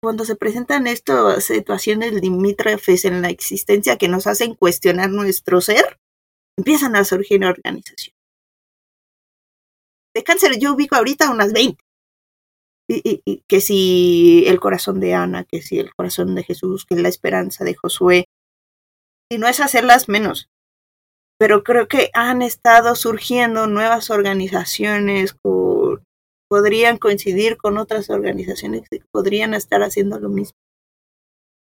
cuando 0.00 0.24
se 0.24 0.36
presentan 0.36 0.86
estas 0.86 1.44
situaciones 1.44 2.12
limítrofes 2.12 3.04
en 3.04 3.22
la 3.22 3.30
existencia 3.30 3.96
que 3.96 4.08
nos 4.08 4.26
hacen 4.26 4.54
cuestionar 4.54 5.10
nuestro 5.10 5.60
ser, 5.60 5.98
empiezan 6.56 6.96
a 6.96 7.04
surgir 7.04 7.44
organizaciones. 7.44 8.18
De 10.14 10.24
cáncer 10.24 10.58
yo 10.58 10.74
ubico 10.74 10.96
ahorita 10.96 11.30
unas 11.30 11.52
20 11.52 11.87
que 12.88 13.60
si 13.60 14.44
el 14.46 14.60
corazón 14.60 14.98
de 15.00 15.14
Ana, 15.14 15.44
que 15.44 15.62
si 15.62 15.78
el 15.78 15.94
corazón 15.94 16.34
de 16.34 16.42
Jesús, 16.42 16.86
que 16.86 16.96
la 16.96 17.08
esperanza 17.08 17.64
de 17.64 17.74
Josué. 17.74 18.24
Y 19.30 19.38
no 19.38 19.46
es 19.46 19.60
hacerlas 19.60 20.08
menos, 20.08 20.48
pero 21.38 21.62
creo 21.62 21.86
que 21.86 22.10
han 22.14 22.40
estado 22.40 22.94
surgiendo 22.94 23.66
nuevas 23.66 24.10
organizaciones 24.10 25.36
podrían 26.48 26.96
coincidir 26.96 27.56
con 27.58 27.78
otras 27.78 28.10
organizaciones 28.10 28.88
que 28.88 29.00
podrían 29.12 29.54
estar 29.54 29.82
haciendo 29.82 30.18
lo 30.18 30.30
mismo. 30.30 30.56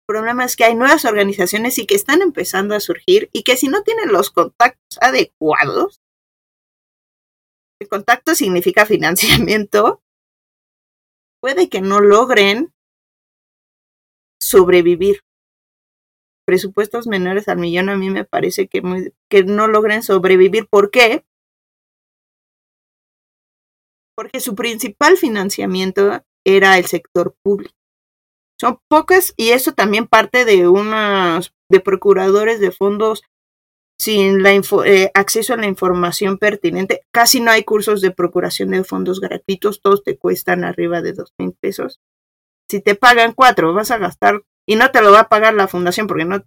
El 0.09 0.15
problema 0.15 0.45
es 0.45 0.57
que 0.57 0.65
hay 0.65 0.75
nuevas 0.75 1.05
organizaciones 1.05 1.79
y 1.79 1.87
que 1.87 1.95
están 1.95 2.23
empezando 2.23 2.75
a 2.75 2.81
surgir 2.81 3.29
y 3.33 3.45
que 3.45 3.57
si 3.57 3.69
no 3.69 3.83
tienen 3.83 4.11
los 4.11 4.31
contactos 4.31 4.99
adecuados, 5.01 6.01
el 7.81 7.89
contacto 7.89 8.35
significa 8.35 8.87
financiamiento, 8.87 10.03
puede 11.41 11.69
que 11.69 11.81
no 11.81 12.01
logren 12.01 12.73
sobrevivir. 14.41 15.21
Presupuestos 16.47 17.07
menores 17.07 17.49
al 17.49 17.59
millón 17.59 17.89
a 17.89 17.97
mí 17.97 18.11
me 18.11 18.25
parece 18.25 18.67
que, 18.69 18.83
que 19.29 19.45
no 19.45 19.69
logren 19.69 20.03
sobrevivir. 20.03 20.67
¿Por 20.69 20.91
qué? 20.91 21.25
Porque 24.17 24.41
su 24.41 24.55
principal 24.55 25.17
financiamiento 25.17 26.23
era 26.45 26.79
el 26.79 26.87
sector 26.87 27.35
público. 27.43 27.75
Son 28.61 28.79
pocas 28.89 29.33
y 29.37 29.51
eso 29.51 29.73
también 29.73 30.07
parte 30.07 30.45
de 30.45 30.69
unas 30.69 31.55
de 31.71 31.81
procuradores 31.81 32.61
de 32.61 32.73
fondos 32.73 33.23
sin 34.01 34.43
la 34.43 34.55
eh, 34.55 35.11
acceso 35.13 35.53
a 35.53 35.59
la 35.59 35.67
información 35.67 36.39
pertinente. 36.39 37.03
Casi 37.11 37.39
no 37.39 37.51
hay 37.51 37.65
cursos 37.65 38.01
de 38.01 38.11
procuración 38.11 38.71
de 38.71 38.83
fondos 38.83 39.21
gratuitos, 39.21 39.83
todos 39.83 40.03
te 40.03 40.17
cuestan 40.17 40.65
arriba 40.65 41.03
de 41.03 41.13
dos 41.13 41.35
mil 41.39 41.53
pesos. 41.61 42.01
Si 42.71 42.81
te 42.81 42.95
pagan 42.95 43.35
cuatro, 43.35 43.75
vas 43.75 43.91
a 43.91 43.99
gastar, 43.99 44.43
y 44.67 44.77
no 44.77 44.91
te 44.91 45.03
lo 45.03 45.13
va 45.13 45.21
a 45.21 45.29
pagar 45.29 45.53
la 45.53 45.69
fundación 45.69 46.07
porque 46.07 46.25
no, 46.25 46.43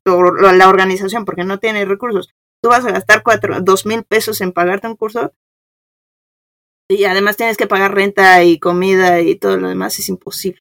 la 0.52 0.68
organización 0.68 1.26
porque 1.26 1.44
no 1.44 1.60
tiene 1.60 1.86
recursos. 1.86 2.34
Tú 2.60 2.70
vas 2.70 2.86
a 2.86 2.92
gastar 2.92 3.22
cuatro, 3.22 3.62
dos 3.62 3.86
mil 3.86 4.04
pesos 4.04 4.42
en 4.42 4.52
pagarte 4.52 4.88
un 4.88 4.96
curso. 4.96 5.32
y 6.89 7.04
además 7.06 7.38
tienes 7.38 7.58
que 7.58 7.68
pagar 7.68 7.94
renta 7.94 8.44
y 8.44 8.58
comida 8.58 9.22
y 9.22 9.36
todo 9.36 9.58
lo 9.58 9.70
demás, 9.70 10.00
es 10.00 10.10
imposible. 10.10 10.60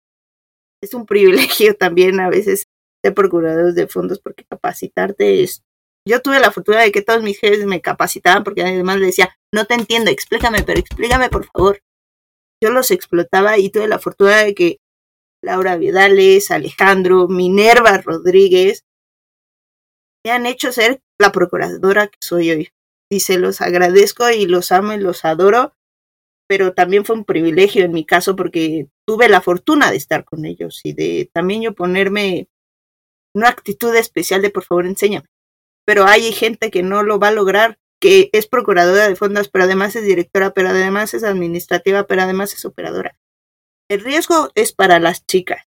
Es 0.82 0.92
un 0.92 1.06
privilegio 1.12 1.74
también 1.74 2.20
a 2.20 2.28
veces 2.28 2.64
ser 3.02 3.14
procuradores 3.14 3.74
de 3.76 3.88
fondos 3.88 4.20
porque 4.20 4.44
capacitarte 4.44 5.42
es... 5.42 5.62
Yo 6.06 6.20
tuve 6.20 6.40
la 6.40 6.50
fortuna 6.50 6.80
de 6.80 6.90
que 6.90 7.02
todos 7.02 7.22
mis 7.22 7.38
jefes 7.38 7.64
me 7.64 7.80
capacitaban 7.80 8.42
porque 8.42 8.62
además 8.62 8.98
le 8.98 9.06
decía, 9.06 9.36
no 9.54 9.66
te 9.66 9.74
entiendo, 9.74 10.10
explícame, 10.10 10.62
pero 10.64 10.80
explícame 10.80 11.28
por 11.28 11.46
favor. 11.46 11.80
Yo 12.62 12.70
los 12.70 12.90
explotaba 12.90 13.58
y 13.58 13.70
tuve 13.70 13.88
la 13.88 13.98
fortuna 13.98 14.38
de 14.38 14.54
que 14.54 14.78
Laura 15.42 15.76
Vidales, 15.76 16.50
Alejandro, 16.50 17.28
Minerva 17.28 17.98
Rodríguez, 17.98 18.84
me 20.24 20.32
han 20.32 20.46
hecho 20.46 20.72
ser 20.72 21.00
la 21.20 21.32
procuradora 21.32 22.06
que 22.06 22.18
soy 22.20 22.50
hoy. 22.50 22.68
Y 23.10 23.20
se 23.20 23.38
los 23.38 23.60
agradezco 23.60 24.30
y 24.30 24.46
los 24.46 24.72
amo 24.72 24.94
y 24.94 24.98
los 24.98 25.24
adoro, 25.24 25.74
pero 26.48 26.72
también 26.74 27.04
fue 27.04 27.16
un 27.16 27.24
privilegio 27.24 27.84
en 27.84 27.92
mi 27.92 28.04
caso 28.06 28.36
porque 28.36 28.88
tuve 29.06 29.28
la 29.28 29.40
fortuna 29.40 29.90
de 29.90 29.96
estar 29.96 30.24
con 30.24 30.44
ellos 30.44 30.80
y 30.84 30.92
de 30.94 31.30
también 31.32 31.62
yo 31.62 31.74
ponerme 31.74 32.48
una 33.34 33.48
actitud 33.48 33.94
especial 33.94 34.42
de 34.42 34.50
por 34.50 34.64
favor 34.64 34.86
enséñame. 34.86 35.26
Pero 35.84 36.06
hay 36.06 36.32
gente 36.32 36.70
que 36.70 36.82
no 36.82 37.02
lo 37.02 37.18
va 37.18 37.28
a 37.28 37.32
lograr, 37.32 37.78
que 38.00 38.30
es 38.32 38.46
procuradora 38.46 39.08
de 39.08 39.16
fondos, 39.16 39.48
pero 39.48 39.64
además 39.64 39.96
es 39.96 40.04
directora, 40.04 40.52
pero 40.52 40.70
además 40.70 41.14
es 41.14 41.24
administrativa, 41.24 42.06
pero 42.06 42.22
además 42.22 42.54
es 42.54 42.64
operadora. 42.64 43.16
El 43.88 44.00
riesgo 44.00 44.50
es 44.54 44.72
para 44.72 44.98
las 44.98 45.26
chicas. 45.26 45.66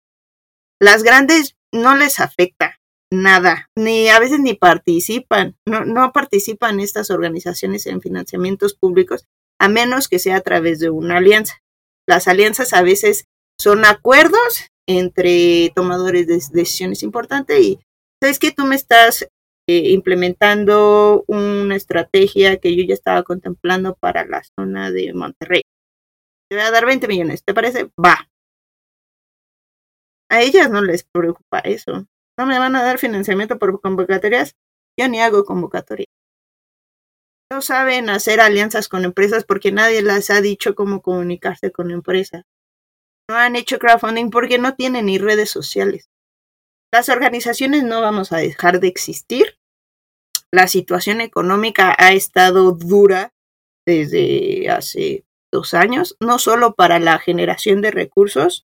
Las 0.80 1.02
grandes 1.02 1.56
no 1.72 1.94
les 1.94 2.20
afecta 2.20 2.80
nada, 3.10 3.70
ni 3.76 4.08
a 4.08 4.18
veces 4.18 4.40
ni 4.40 4.54
participan, 4.54 5.56
no, 5.66 5.84
no 5.84 6.12
participan 6.12 6.80
estas 6.80 7.10
organizaciones 7.10 7.86
en 7.86 8.00
financiamientos 8.00 8.74
públicos, 8.74 9.26
a 9.60 9.68
menos 9.68 10.08
que 10.08 10.18
sea 10.18 10.36
a 10.36 10.40
través 10.40 10.80
de 10.80 10.90
una 10.90 11.18
alianza. 11.18 11.62
Las 12.08 12.26
alianzas 12.26 12.72
a 12.72 12.82
veces 12.82 13.26
son 13.58 13.84
acuerdos 13.84 14.70
entre 14.88 15.72
tomadores 15.74 16.26
de 16.26 16.40
decisiones 16.52 17.02
importantes 17.02 17.60
y 17.60 17.78
sabes 18.20 18.38
que 18.38 18.50
tú 18.50 18.64
me 18.64 18.74
estás 18.74 19.28
implementando 19.66 21.24
una 21.28 21.76
estrategia 21.76 22.58
que 22.58 22.76
yo 22.76 22.84
ya 22.84 22.94
estaba 22.94 23.22
contemplando 23.22 23.94
para 23.94 24.24
la 24.26 24.42
zona 24.42 24.90
de 24.90 25.12
Monterrey. 25.14 25.62
Te 26.50 26.56
voy 26.56 26.64
a 26.64 26.70
dar 26.70 26.84
20 26.86 27.08
millones, 27.08 27.44
¿te 27.44 27.54
parece? 27.54 27.90
Va. 27.98 28.28
A 30.30 30.42
ellas 30.42 30.70
no 30.70 30.82
les 30.82 31.04
preocupa 31.04 31.58
eso. 31.60 32.06
No 32.38 32.46
me 32.46 32.58
van 32.58 32.74
a 32.76 32.82
dar 32.82 32.98
financiamiento 32.98 33.58
por 33.58 33.80
convocatorias. 33.80 34.54
Yo 34.98 35.08
ni 35.08 35.20
hago 35.20 35.44
convocatoria. 35.44 36.06
No 37.50 37.60
saben 37.60 38.08
hacer 38.08 38.40
alianzas 38.40 38.88
con 38.88 39.04
empresas 39.04 39.44
porque 39.44 39.72
nadie 39.72 40.02
les 40.02 40.30
ha 40.30 40.40
dicho 40.40 40.74
cómo 40.74 41.02
comunicarse 41.02 41.70
con 41.70 41.90
empresas. 41.90 42.44
No 43.28 43.36
han 43.36 43.56
hecho 43.56 43.78
crowdfunding 43.78 44.30
porque 44.30 44.58
no 44.58 44.74
tienen 44.74 45.06
ni 45.06 45.18
redes 45.18 45.50
sociales. 45.50 46.08
Las 46.92 47.08
organizaciones 47.08 47.84
no 47.84 48.02
vamos 48.02 48.32
a 48.32 48.36
dejar 48.36 48.78
de 48.78 48.88
existir. 48.88 49.58
La 50.52 50.68
situación 50.68 51.22
económica 51.22 51.96
ha 51.98 52.12
estado 52.12 52.72
dura 52.72 53.32
desde 53.86 54.68
hace 54.68 55.24
dos 55.50 55.72
años, 55.72 56.16
no 56.20 56.38
solo 56.38 56.74
para 56.74 56.98
la 56.98 57.18
generación 57.18 57.80
de 57.80 57.90
recursos, 57.90 58.66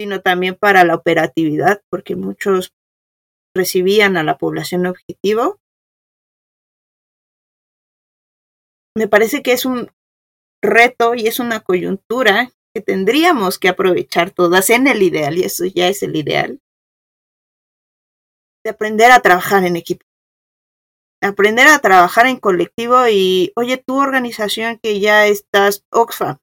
sino 0.00 0.20
también 0.20 0.56
para 0.56 0.84
la 0.84 0.96
operatividad, 0.96 1.82
porque 1.90 2.16
muchos 2.16 2.72
recibían 3.56 4.16
a 4.16 4.24
la 4.24 4.36
población 4.36 4.86
objetivo. 4.86 5.60
Me 8.96 9.06
parece 9.06 9.42
que 9.42 9.52
es 9.52 9.64
un 9.64 9.90
reto 10.60 11.14
y 11.14 11.28
es 11.28 11.38
una 11.38 11.60
coyuntura 11.60 12.50
que 12.74 12.82
tendríamos 12.82 13.60
que 13.60 13.68
aprovechar 13.68 14.32
todas 14.32 14.70
en 14.70 14.88
el 14.88 15.02
ideal, 15.02 15.38
y 15.38 15.44
eso 15.44 15.64
ya 15.64 15.86
es 15.86 16.02
el 16.02 16.16
ideal, 16.16 16.60
de 18.64 18.70
aprender 18.70 19.12
a 19.12 19.20
trabajar 19.20 19.64
en 19.64 19.76
equipo. 19.76 20.04
Aprender 21.22 21.68
a 21.68 21.78
trabajar 21.78 22.26
en 22.26 22.38
colectivo 22.38 23.08
y, 23.08 23.52
oye, 23.56 23.76
tu 23.78 24.00
organización 24.00 24.78
que 24.82 25.00
ya 25.00 25.26
estás, 25.26 25.84
Oxfam, 25.90 26.38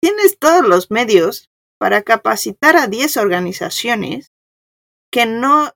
tienes 0.00 0.38
todos 0.38 0.66
los 0.66 0.90
medios 0.90 1.50
para 1.78 2.02
capacitar 2.02 2.76
a 2.76 2.86
10 2.86 3.16
organizaciones 3.16 4.32
que 5.10 5.26
no, 5.26 5.72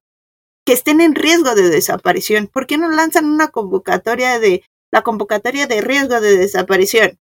que 0.66 0.72
estén 0.72 1.00
en 1.00 1.14
riesgo 1.14 1.55
de 1.55 1.68
desaparición. 1.68 2.46
¿Por 2.46 2.66
qué 2.66 2.79
no 2.79 2.90
lanzan 2.90 3.27
una 3.27 3.48
convocatoria 3.48 4.38
de, 4.38 4.64
la 4.92 5.03
convocatoria 5.03 5.66
de 5.66 5.81
riesgo 5.81 6.20
de 6.20 6.37
desaparición? 6.37 7.18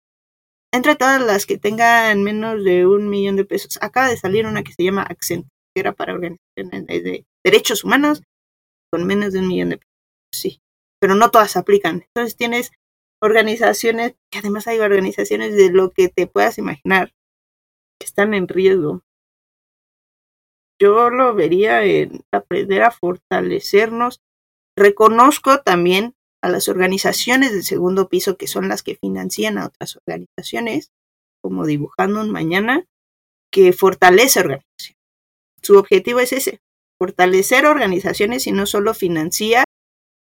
entre 0.73 0.95
todas 0.95 1.21
las 1.21 1.45
que 1.45 1.57
tengan 1.57 2.23
menos 2.23 2.63
de 2.63 2.85
un 2.85 3.09
millón 3.09 3.35
de 3.35 3.45
pesos. 3.45 3.77
Acaba 3.81 4.09
de 4.09 4.17
salir 4.17 4.45
una 4.45 4.63
que 4.63 4.73
se 4.73 4.83
llama 4.83 5.03
Accent, 5.03 5.47
que 5.73 5.79
era 5.79 5.93
para 5.93 6.13
organizaciones 6.13 7.03
de 7.03 7.25
derechos 7.49 7.85
humanos 7.85 8.23
con 8.91 9.05
menos 9.05 9.31
de 9.31 9.39
un 9.39 9.47
millón 9.47 9.69
de 9.69 9.77
pesos. 9.77 9.93
Sí, 10.33 10.61
pero 10.99 11.15
no 11.15 11.31
todas 11.31 11.55
aplican. 11.55 12.03
Entonces 12.07 12.35
tienes 12.35 12.71
organizaciones, 13.21 14.15
que 14.31 14.39
además 14.39 14.67
hay 14.67 14.79
organizaciones 14.79 15.55
de 15.55 15.71
lo 15.71 15.91
que 15.91 16.09
te 16.09 16.27
puedas 16.27 16.57
imaginar, 16.57 17.13
que 17.99 18.05
están 18.05 18.33
en 18.33 18.47
riesgo. 18.47 19.01
Yo 20.79 21.09
lo 21.09 21.33
vería 21.33 21.83
en 21.85 22.21
aprender 22.31 22.83
a 22.83 22.91
fortalecernos. 22.91 24.21
Reconozco 24.77 25.61
también 25.61 26.15
a 26.43 26.49
las 26.49 26.67
organizaciones 26.67 27.51
del 27.53 27.63
segundo 27.63 28.09
piso, 28.09 28.37
que 28.37 28.47
son 28.47 28.67
las 28.67 28.83
que 28.83 28.95
financian 28.95 29.57
a 29.57 29.67
otras 29.67 29.97
organizaciones, 29.97 30.91
como 31.41 31.65
Dibujando 31.65 32.21
un 32.21 32.29
Mañana, 32.29 32.85
que 33.51 33.73
fortalece 33.73 34.41
organizaciones. 34.41 34.97
Su 35.63 35.77
objetivo 35.79 36.19
es 36.19 36.33
ese, 36.33 36.61
fortalecer 36.99 37.65
organizaciones 37.65 38.47
y 38.47 38.51
no 38.51 38.65
solo 38.65 38.93
financia 38.93 39.63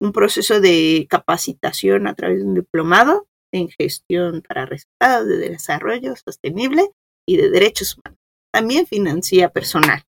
un 0.01 0.13
proceso 0.13 0.61
de 0.61 1.07
capacitación 1.11 2.07
a 2.07 2.15
través 2.15 2.39
de 2.39 2.45
un 2.45 2.55
diplomado 2.55 3.27
en 3.53 3.69
gestión 3.69 4.43
para 4.47 4.67
resultados 4.67 5.27
de 5.27 5.37
desarrollo 5.37 6.15
sostenible 6.17 6.91
y 7.27 7.37
de 7.37 7.51
derechos 7.51 7.97
humanos. 7.97 8.19
También 8.53 8.87
financia 8.87 9.51
personal. 9.51 10.05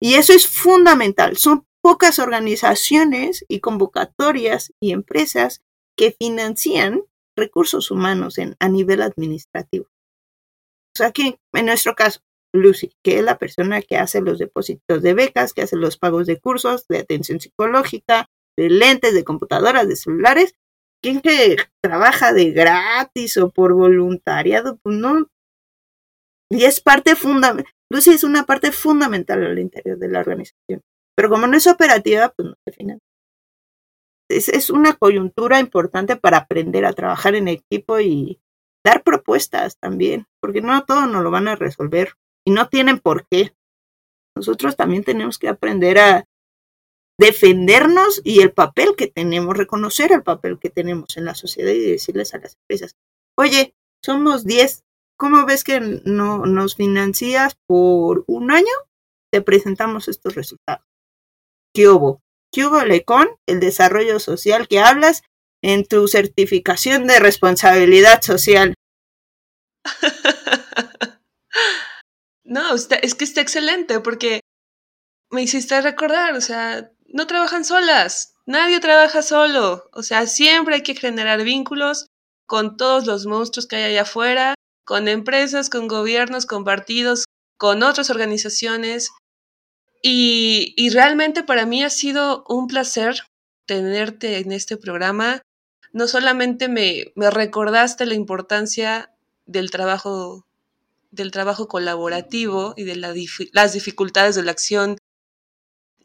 Y 0.00 0.14
eso 0.14 0.32
es 0.32 0.46
fundamental. 0.46 1.36
Son 1.36 1.66
pocas 1.82 2.18
organizaciones 2.18 3.44
y 3.48 3.60
convocatorias 3.60 4.72
y 4.80 4.92
empresas 4.92 5.62
que 5.96 6.12
financian 6.12 7.02
recursos 7.36 7.90
humanos 7.90 8.38
en, 8.38 8.56
a 8.60 8.68
nivel 8.68 9.02
administrativo. 9.02 9.86
O 9.86 10.96
sea 10.96 11.12
que 11.12 11.38
en 11.52 11.66
nuestro 11.66 11.94
caso, 11.94 12.20
Lucy, 12.60 12.92
que 13.02 13.18
es 13.18 13.24
la 13.24 13.38
persona 13.38 13.82
que 13.82 13.96
hace 13.96 14.20
los 14.20 14.38
depósitos 14.38 15.02
de 15.02 15.14
becas, 15.14 15.52
que 15.52 15.62
hace 15.62 15.76
los 15.76 15.98
pagos 15.98 16.26
de 16.26 16.38
cursos, 16.38 16.86
de 16.88 16.98
atención 16.98 17.40
psicológica, 17.40 18.28
de 18.56 18.70
lentes, 18.70 19.14
de 19.14 19.24
computadoras, 19.24 19.88
de 19.88 19.96
celulares, 19.96 20.54
quien 21.02 21.20
que 21.20 21.56
trabaja 21.80 22.32
de 22.32 22.50
gratis 22.50 23.36
o 23.36 23.50
por 23.50 23.74
voluntariado, 23.74 24.78
pues 24.82 24.96
no. 24.96 25.28
Y 26.50 26.64
es 26.64 26.80
parte 26.80 27.14
fundamental. 27.14 27.72
Lucy 27.90 28.10
es 28.10 28.24
una 28.24 28.44
parte 28.44 28.72
fundamental 28.72 29.44
al 29.44 29.58
interior 29.58 29.98
de 29.98 30.08
la 30.08 30.20
organización. 30.20 30.82
Pero 31.16 31.30
como 31.30 31.46
no 31.46 31.56
es 31.56 31.66
operativa, 31.66 32.32
pues 32.36 32.48
no 32.48 32.54
se 32.64 32.72
financia. 32.72 33.06
Es, 34.30 34.48
es 34.48 34.70
una 34.70 34.94
coyuntura 34.94 35.58
importante 35.60 36.16
para 36.16 36.38
aprender 36.38 36.84
a 36.84 36.92
trabajar 36.92 37.34
en 37.34 37.48
equipo 37.48 37.98
y 38.00 38.40
dar 38.84 39.02
propuestas 39.02 39.78
también, 39.78 40.26
porque 40.40 40.60
no 40.60 40.84
todo 40.84 41.06
nos 41.06 41.22
lo 41.22 41.30
van 41.30 41.48
a 41.48 41.56
resolver 41.56 42.14
y 42.48 42.50
no 42.50 42.70
tienen 42.70 42.98
por 42.98 43.26
qué. 43.28 43.54
Nosotros 44.34 44.74
también 44.74 45.04
tenemos 45.04 45.38
que 45.38 45.48
aprender 45.48 45.98
a 45.98 46.24
defendernos 47.20 48.22
y 48.24 48.40
el 48.40 48.52
papel 48.52 48.94
que 48.96 49.08
tenemos, 49.08 49.54
reconocer 49.54 50.12
el 50.12 50.22
papel 50.22 50.58
que 50.58 50.70
tenemos 50.70 51.18
en 51.18 51.26
la 51.26 51.34
sociedad 51.34 51.72
y 51.72 51.90
decirles 51.90 52.32
a 52.32 52.38
las 52.38 52.56
empresas, 52.56 52.96
oye, 53.36 53.74
somos 54.02 54.46
10, 54.46 54.82
¿cómo 55.18 55.44
ves 55.44 55.62
que 55.62 56.00
no 56.06 56.46
nos 56.46 56.74
financias 56.74 57.58
por 57.66 58.24
un 58.26 58.50
año? 58.50 58.72
Te 59.30 59.42
presentamos 59.42 60.08
estos 60.08 60.34
resultados. 60.34 60.86
¿Qué 61.74 61.90
hubo? 61.90 62.22
¿Qué 62.50 62.64
hubo 62.64 62.80
con 63.04 63.28
el 63.46 63.60
desarrollo 63.60 64.20
social 64.20 64.68
que 64.68 64.78
hablas 64.78 65.20
en 65.62 65.84
tu 65.84 66.08
certificación 66.08 67.06
de 67.06 67.18
responsabilidad 67.18 68.22
social? 68.22 68.74
no, 72.48 72.74
es 72.74 73.14
que 73.14 73.24
está 73.24 73.40
excelente 73.40 74.00
porque 74.00 74.40
me 75.30 75.42
hiciste 75.42 75.80
recordar, 75.82 76.34
o 76.34 76.40
sea, 76.40 76.90
no 77.06 77.26
trabajan 77.26 77.64
solas, 77.64 78.34
nadie 78.46 78.80
trabaja 78.80 79.22
solo, 79.22 79.88
o 79.92 80.02
sea, 80.02 80.26
siempre 80.26 80.76
hay 80.76 80.82
que 80.82 80.94
generar 80.94 81.44
vínculos 81.44 82.06
con 82.46 82.78
todos 82.78 83.06
los 83.06 83.26
monstruos 83.26 83.66
que 83.66 83.76
hay 83.76 83.84
allá 83.92 84.02
afuera, 84.02 84.54
con 84.86 85.08
empresas, 85.08 85.68
con 85.68 85.86
gobiernos, 85.86 86.46
con 86.46 86.64
partidos, 86.64 87.26
con 87.58 87.82
otras 87.82 88.08
organizaciones, 88.08 89.10
y, 90.02 90.90
realmente 90.90 91.42
para 91.42 91.66
mí 91.66 91.82
ha 91.82 91.90
sido 91.90 92.44
un 92.48 92.68
placer 92.68 93.24
tenerte 93.66 94.38
en 94.38 94.52
este 94.52 94.76
programa. 94.76 95.42
No 95.92 96.06
solamente 96.06 96.68
me, 96.68 97.12
me 97.16 97.30
recordaste 97.30 98.06
la 98.06 98.14
importancia 98.14 99.12
del 99.46 99.70
trabajo 99.70 100.46
del 101.10 101.30
trabajo 101.30 101.68
colaborativo 101.68 102.74
y 102.76 102.84
de 102.84 102.96
las 102.96 103.72
dificultades 103.72 104.34
de 104.34 104.42
la 104.42 104.52
acción 104.52 104.96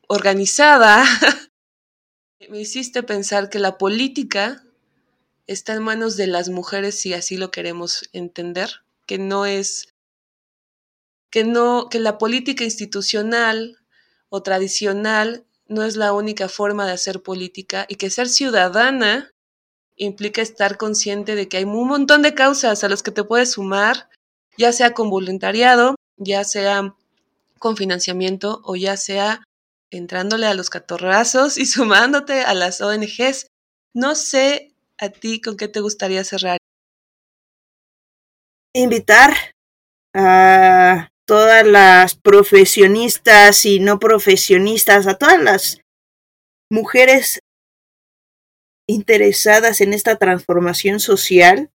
organizada, 0.07 1.03
me 2.49 2.61
hiciste 2.61 3.03
pensar 3.03 3.49
que 3.49 3.59
la 3.59 3.77
política 3.77 4.63
está 5.47 5.73
en 5.73 5.83
manos 5.83 6.15
de 6.17 6.27
las 6.27 6.49
mujeres 6.49 6.99
si 6.99 7.13
así 7.13 7.37
lo 7.37 7.51
queremos 7.51 8.09
entender, 8.13 8.83
que 9.05 9.17
no 9.17 9.45
es 9.45 9.93
que 11.29 11.43
no 11.43 11.89
que 11.89 11.99
la 11.99 12.17
política 12.17 12.63
institucional 12.63 13.79
o 14.29 14.43
tradicional 14.43 15.45
no 15.67 15.83
es 15.83 15.95
la 15.95 16.13
única 16.13 16.47
forma 16.49 16.85
de 16.85 16.93
hacer 16.93 17.23
política 17.23 17.85
y 17.89 17.95
que 17.95 18.09
ser 18.09 18.29
ciudadana 18.29 19.31
implica 19.95 20.41
estar 20.41 20.77
consciente 20.77 21.35
de 21.35 21.47
que 21.47 21.57
hay 21.57 21.63
un 21.63 21.87
montón 21.87 22.21
de 22.21 22.33
causas 22.33 22.83
a 22.83 22.89
las 22.89 23.03
que 23.03 23.11
te 23.11 23.23
puedes 23.23 23.51
sumar, 23.53 24.09
ya 24.57 24.71
sea 24.71 24.93
con 24.93 25.09
voluntariado, 25.09 25.95
ya 26.17 26.43
sea 26.43 26.95
con 27.59 27.77
financiamiento 27.77 28.61
o 28.63 28.75
ya 28.75 28.97
sea 28.97 29.43
entrándole 29.89 30.47
a 30.47 30.53
los 30.53 30.69
catorrazos 30.69 31.57
y 31.57 31.65
sumándote 31.67 32.41
a 32.41 32.53
las 32.53 32.81
ONGs. 32.81 33.47
No 33.93 34.15
sé 34.15 34.73
a 34.97 35.09
ti 35.09 35.41
con 35.41 35.57
qué 35.57 35.67
te 35.67 35.79
gustaría 35.79 36.23
cerrar. 36.23 36.57
Invitar 38.75 39.33
a 40.15 41.09
todas 41.25 41.65
las 41.65 42.15
profesionistas 42.15 43.65
y 43.65 43.79
no 43.79 43.99
profesionistas, 43.99 45.07
a 45.07 45.15
todas 45.15 45.41
las 45.41 45.81
mujeres 46.69 47.39
interesadas 48.87 49.79
en 49.81 49.93
esta 49.93 50.17
transformación 50.17 50.99
social, 50.99 51.69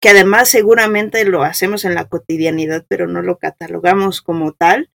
que 0.00 0.08
además 0.08 0.48
seguramente 0.48 1.24
lo 1.26 1.42
hacemos 1.42 1.84
en 1.84 1.94
la 1.94 2.08
cotidianidad, 2.08 2.86
pero 2.88 3.06
no 3.06 3.20
lo 3.20 3.38
catalogamos 3.38 4.22
como 4.22 4.52
tal, 4.52 4.90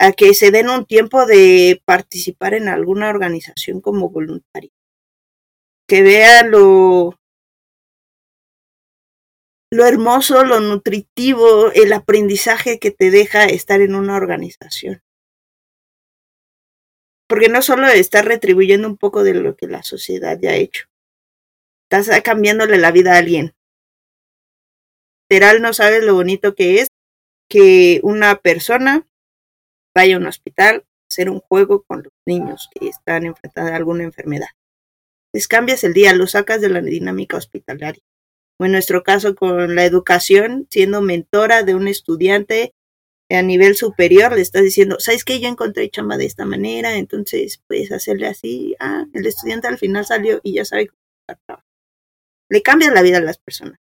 a 0.00 0.12
que 0.12 0.32
se 0.34 0.50
den 0.50 0.70
un 0.70 0.86
tiempo 0.86 1.26
de 1.26 1.82
participar 1.84 2.54
en 2.54 2.68
alguna 2.68 3.10
organización 3.10 3.80
como 3.80 4.08
voluntario. 4.08 4.70
Que 5.86 6.02
vean 6.02 6.50
lo, 6.50 7.18
lo 9.70 9.86
hermoso, 9.86 10.42
lo 10.44 10.60
nutritivo, 10.60 11.70
el 11.72 11.92
aprendizaje 11.92 12.78
que 12.78 12.90
te 12.90 13.10
deja 13.10 13.44
estar 13.44 13.82
en 13.82 13.94
una 13.94 14.16
organización. 14.16 15.02
Porque 17.28 17.48
no 17.48 17.60
solo 17.60 17.88
estás 17.88 18.24
retribuyendo 18.24 18.88
un 18.88 18.96
poco 18.96 19.22
de 19.22 19.34
lo 19.34 19.54
que 19.54 19.66
la 19.66 19.82
sociedad 19.82 20.38
ya 20.40 20.50
ha 20.50 20.56
hecho, 20.56 20.86
estás 21.90 22.22
cambiándole 22.22 22.78
la 22.78 22.90
vida 22.90 23.14
a 23.14 23.18
alguien. 23.18 23.54
Literal, 25.30 25.62
no 25.62 25.72
sabes 25.72 26.04
lo 26.04 26.14
bonito 26.14 26.54
que 26.54 26.80
es 26.80 26.88
que 27.48 28.00
una 28.02 28.36
persona 28.36 29.06
vaya 29.94 30.16
a 30.16 30.18
un 30.18 30.26
hospital 30.26 30.84
a 30.84 31.06
hacer 31.10 31.30
un 31.30 31.40
juego 31.40 31.82
con 31.82 32.02
los 32.02 32.12
niños 32.26 32.68
que 32.74 32.88
están 32.88 33.24
enfrentados 33.26 33.70
a 33.70 33.76
alguna 33.76 34.04
enfermedad. 34.04 34.48
Les 35.32 35.48
cambias 35.48 35.82
el 35.84 35.94
día, 35.94 36.12
lo 36.14 36.26
sacas 36.26 36.60
de 36.60 36.68
la 36.68 36.80
dinámica 36.80 37.36
hospitalaria. 37.36 38.02
O 38.60 38.64
en 38.64 38.72
nuestro 38.72 39.02
caso 39.02 39.34
con 39.34 39.74
la 39.74 39.84
educación, 39.84 40.66
siendo 40.70 41.00
mentora 41.00 41.62
de 41.62 41.74
un 41.74 41.88
estudiante 41.88 42.72
a 43.30 43.42
nivel 43.42 43.74
superior, 43.74 44.32
le 44.32 44.42
estás 44.42 44.62
diciendo, 44.62 44.96
¿sabes 45.00 45.24
qué? 45.24 45.40
Yo 45.40 45.48
encontré 45.48 45.90
chamba 45.90 46.16
de 46.16 46.26
esta 46.26 46.44
manera, 46.44 46.96
entonces 46.96 47.60
puedes 47.66 47.90
hacerle 47.90 48.28
así. 48.28 48.76
Ah, 48.78 49.06
el 49.12 49.26
estudiante 49.26 49.66
al 49.66 49.78
final 49.78 50.04
salió 50.04 50.40
y 50.42 50.54
ya 50.54 50.64
sabe 50.64 50.88
cómo 50.88 51.00
Le 52.48 52.62
cambias 52.62 52.92
la 52.92 53.02
vida 53.02 53.18
a 53.18 53.22
las 53.22 53.38
personas. 53.38 53.78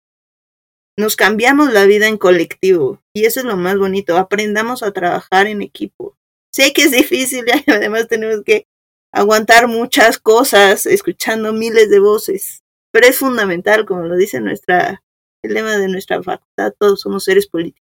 Nos 1.00 1.16
cambiamos 1.16 1.72
la 1.72 1.86
vida 1.86 2.08
en 2.08 2.18
colectivo 2.18 3.00
y 3.14 3.24
eso 3.24 3.40
es 3.40 3.46
lo 3.46 3.56
más 3.56 3.78
bonito. 3.78 4.18
Aprendamos 4.18 4.82
a 4.82 4.92
trabajar 4.92 5.46
en 5.46 5.62
equipo. 5.62 6.18
Sé 6.52 6.74
que 6.74 6.82
es 6.82 6.90
difícil 6.90 7.46
y 7.66 7.70
además 7.70 8.06
tenemos 8.06 8.42
que 8.44 8.66
aguantar 9.10 9.66
muchas 9.66 10.18
cosas 10.18 10.84
escuchando 10.84 11.54
miles 11.54 11.88
de 11.88 12.00
voces, 12.00 12.64
pero 12.92 13.06
es 13.06 13.16
fundamental, 13.16 13.86
como 13.86 14.02
lo 14.02 14.14
dice 14.14 14.42
nuestra, 14.42 15.02
el 15.42 15.54
lema 15.54 15.78
de 15.78 15.88
nuestra 15.88 16.22
facultad, 16.22 16.74
todos 16.78 17.00
somos 17.00 17.24
seres 17.24 17.46
políticos. 17.46 17.88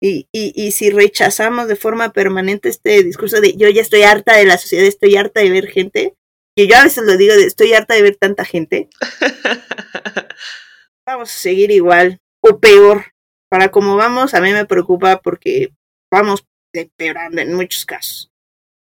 Y, 0.00 0.28
y, 0.32 0.52
y 0.54 0.70
si 0.70 0.90
rechazamos 0.90 1.66
de 1.66 1.74
forma 1.74 2.12
permanente 2.12 2.68
este 2.68 3.02
discurso 3.02 3.40
de 3.40 3.56
yo 3.56 3.68
ya 3.68 3.82
estoy 3.82 4.02
harta 4.02 4.36
de 4.36 4.44
la 4.44 4.58
sociedad, 4.58 4.86
estoy 4.86 5.16
harta 5.16 5.40
de 5.40 5.50
ver 5.50 5.66
gente, 5.66 6.14
que 6.56 6.68
yo 6.68 6.76
a 6.76 6.84
veces 6.84 7.04
lo 7.04 7.16
digo 7.16 7.34
de 7.34 7.46
estoy 7.46 7.72
harta 7.72 7.94
de 7.94 8.02
ver 8.02 8.14
tanta 8.14 8.44
gente, 8.44 8.88
vamos 11.12 11.30
a 11.30 11.38
seguir 11.38 11.70
igual 11.70 12.18
o 12.40 12.58
peor. 12.58 13.12
Para 13.50 13.70
como 13.70 13.96
vamos, 13.96 14.34
a 14.34 14.40
mí 14.40 14.52
me 14.52 14.64
preocupa 14.64 15.20
porque 15.20 15.72
vamos 16.10 16.44
empeorando 16.72 17.40
en 17.40 17.54
muchos 17.54 17.84
casos. 17.84 18.30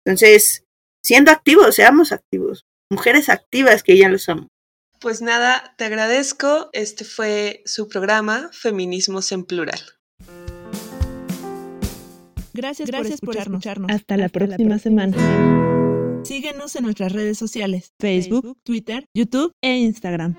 Entonces, 0.05 0.65
siendo 1.05 1.31
activos, 1.31 1.77
seamos 1.77 2.13
activos. 2.13 2.65
Mujeres 2.91 3.29
activas 3.29 3.83
que 3.83 3.97
ya 3.97 4.09
lo 4.09 4.19
somos. 4.19 4.47
Pues 5.01 5.23
nada, 5.23 5.75
te 5.77 5.85
agradezco. 5.85 6.71
Este 6.73 7.05
fue 7.05 7.63
su 7.65 7.89
programa 7.89 8.51
Feminismos 8.53 9.31
en 9.31 9.45
Plural. 9.45 9.81
Gracias, 12.55 12.89
Gracias 12.89 13.21
por, 13.21 13.37
escucharnos. 13.37 13.91
Hasta, 13.91 14.17
la, 14.17 14.29
próxima 14.31 14.79
semana. 14.79 15.17
Síguenos 16.25 16.75
en 16.75 16.85
nuestras 16.85 17.13
redes 17.13 17.39
sociales, 17.39 17.93
Facebook, 18.01 18.59
Twitter, 18.65 19.07
YouTube 19.15 19.53
e 19.63 19.77
Instagram. 19.77 20.37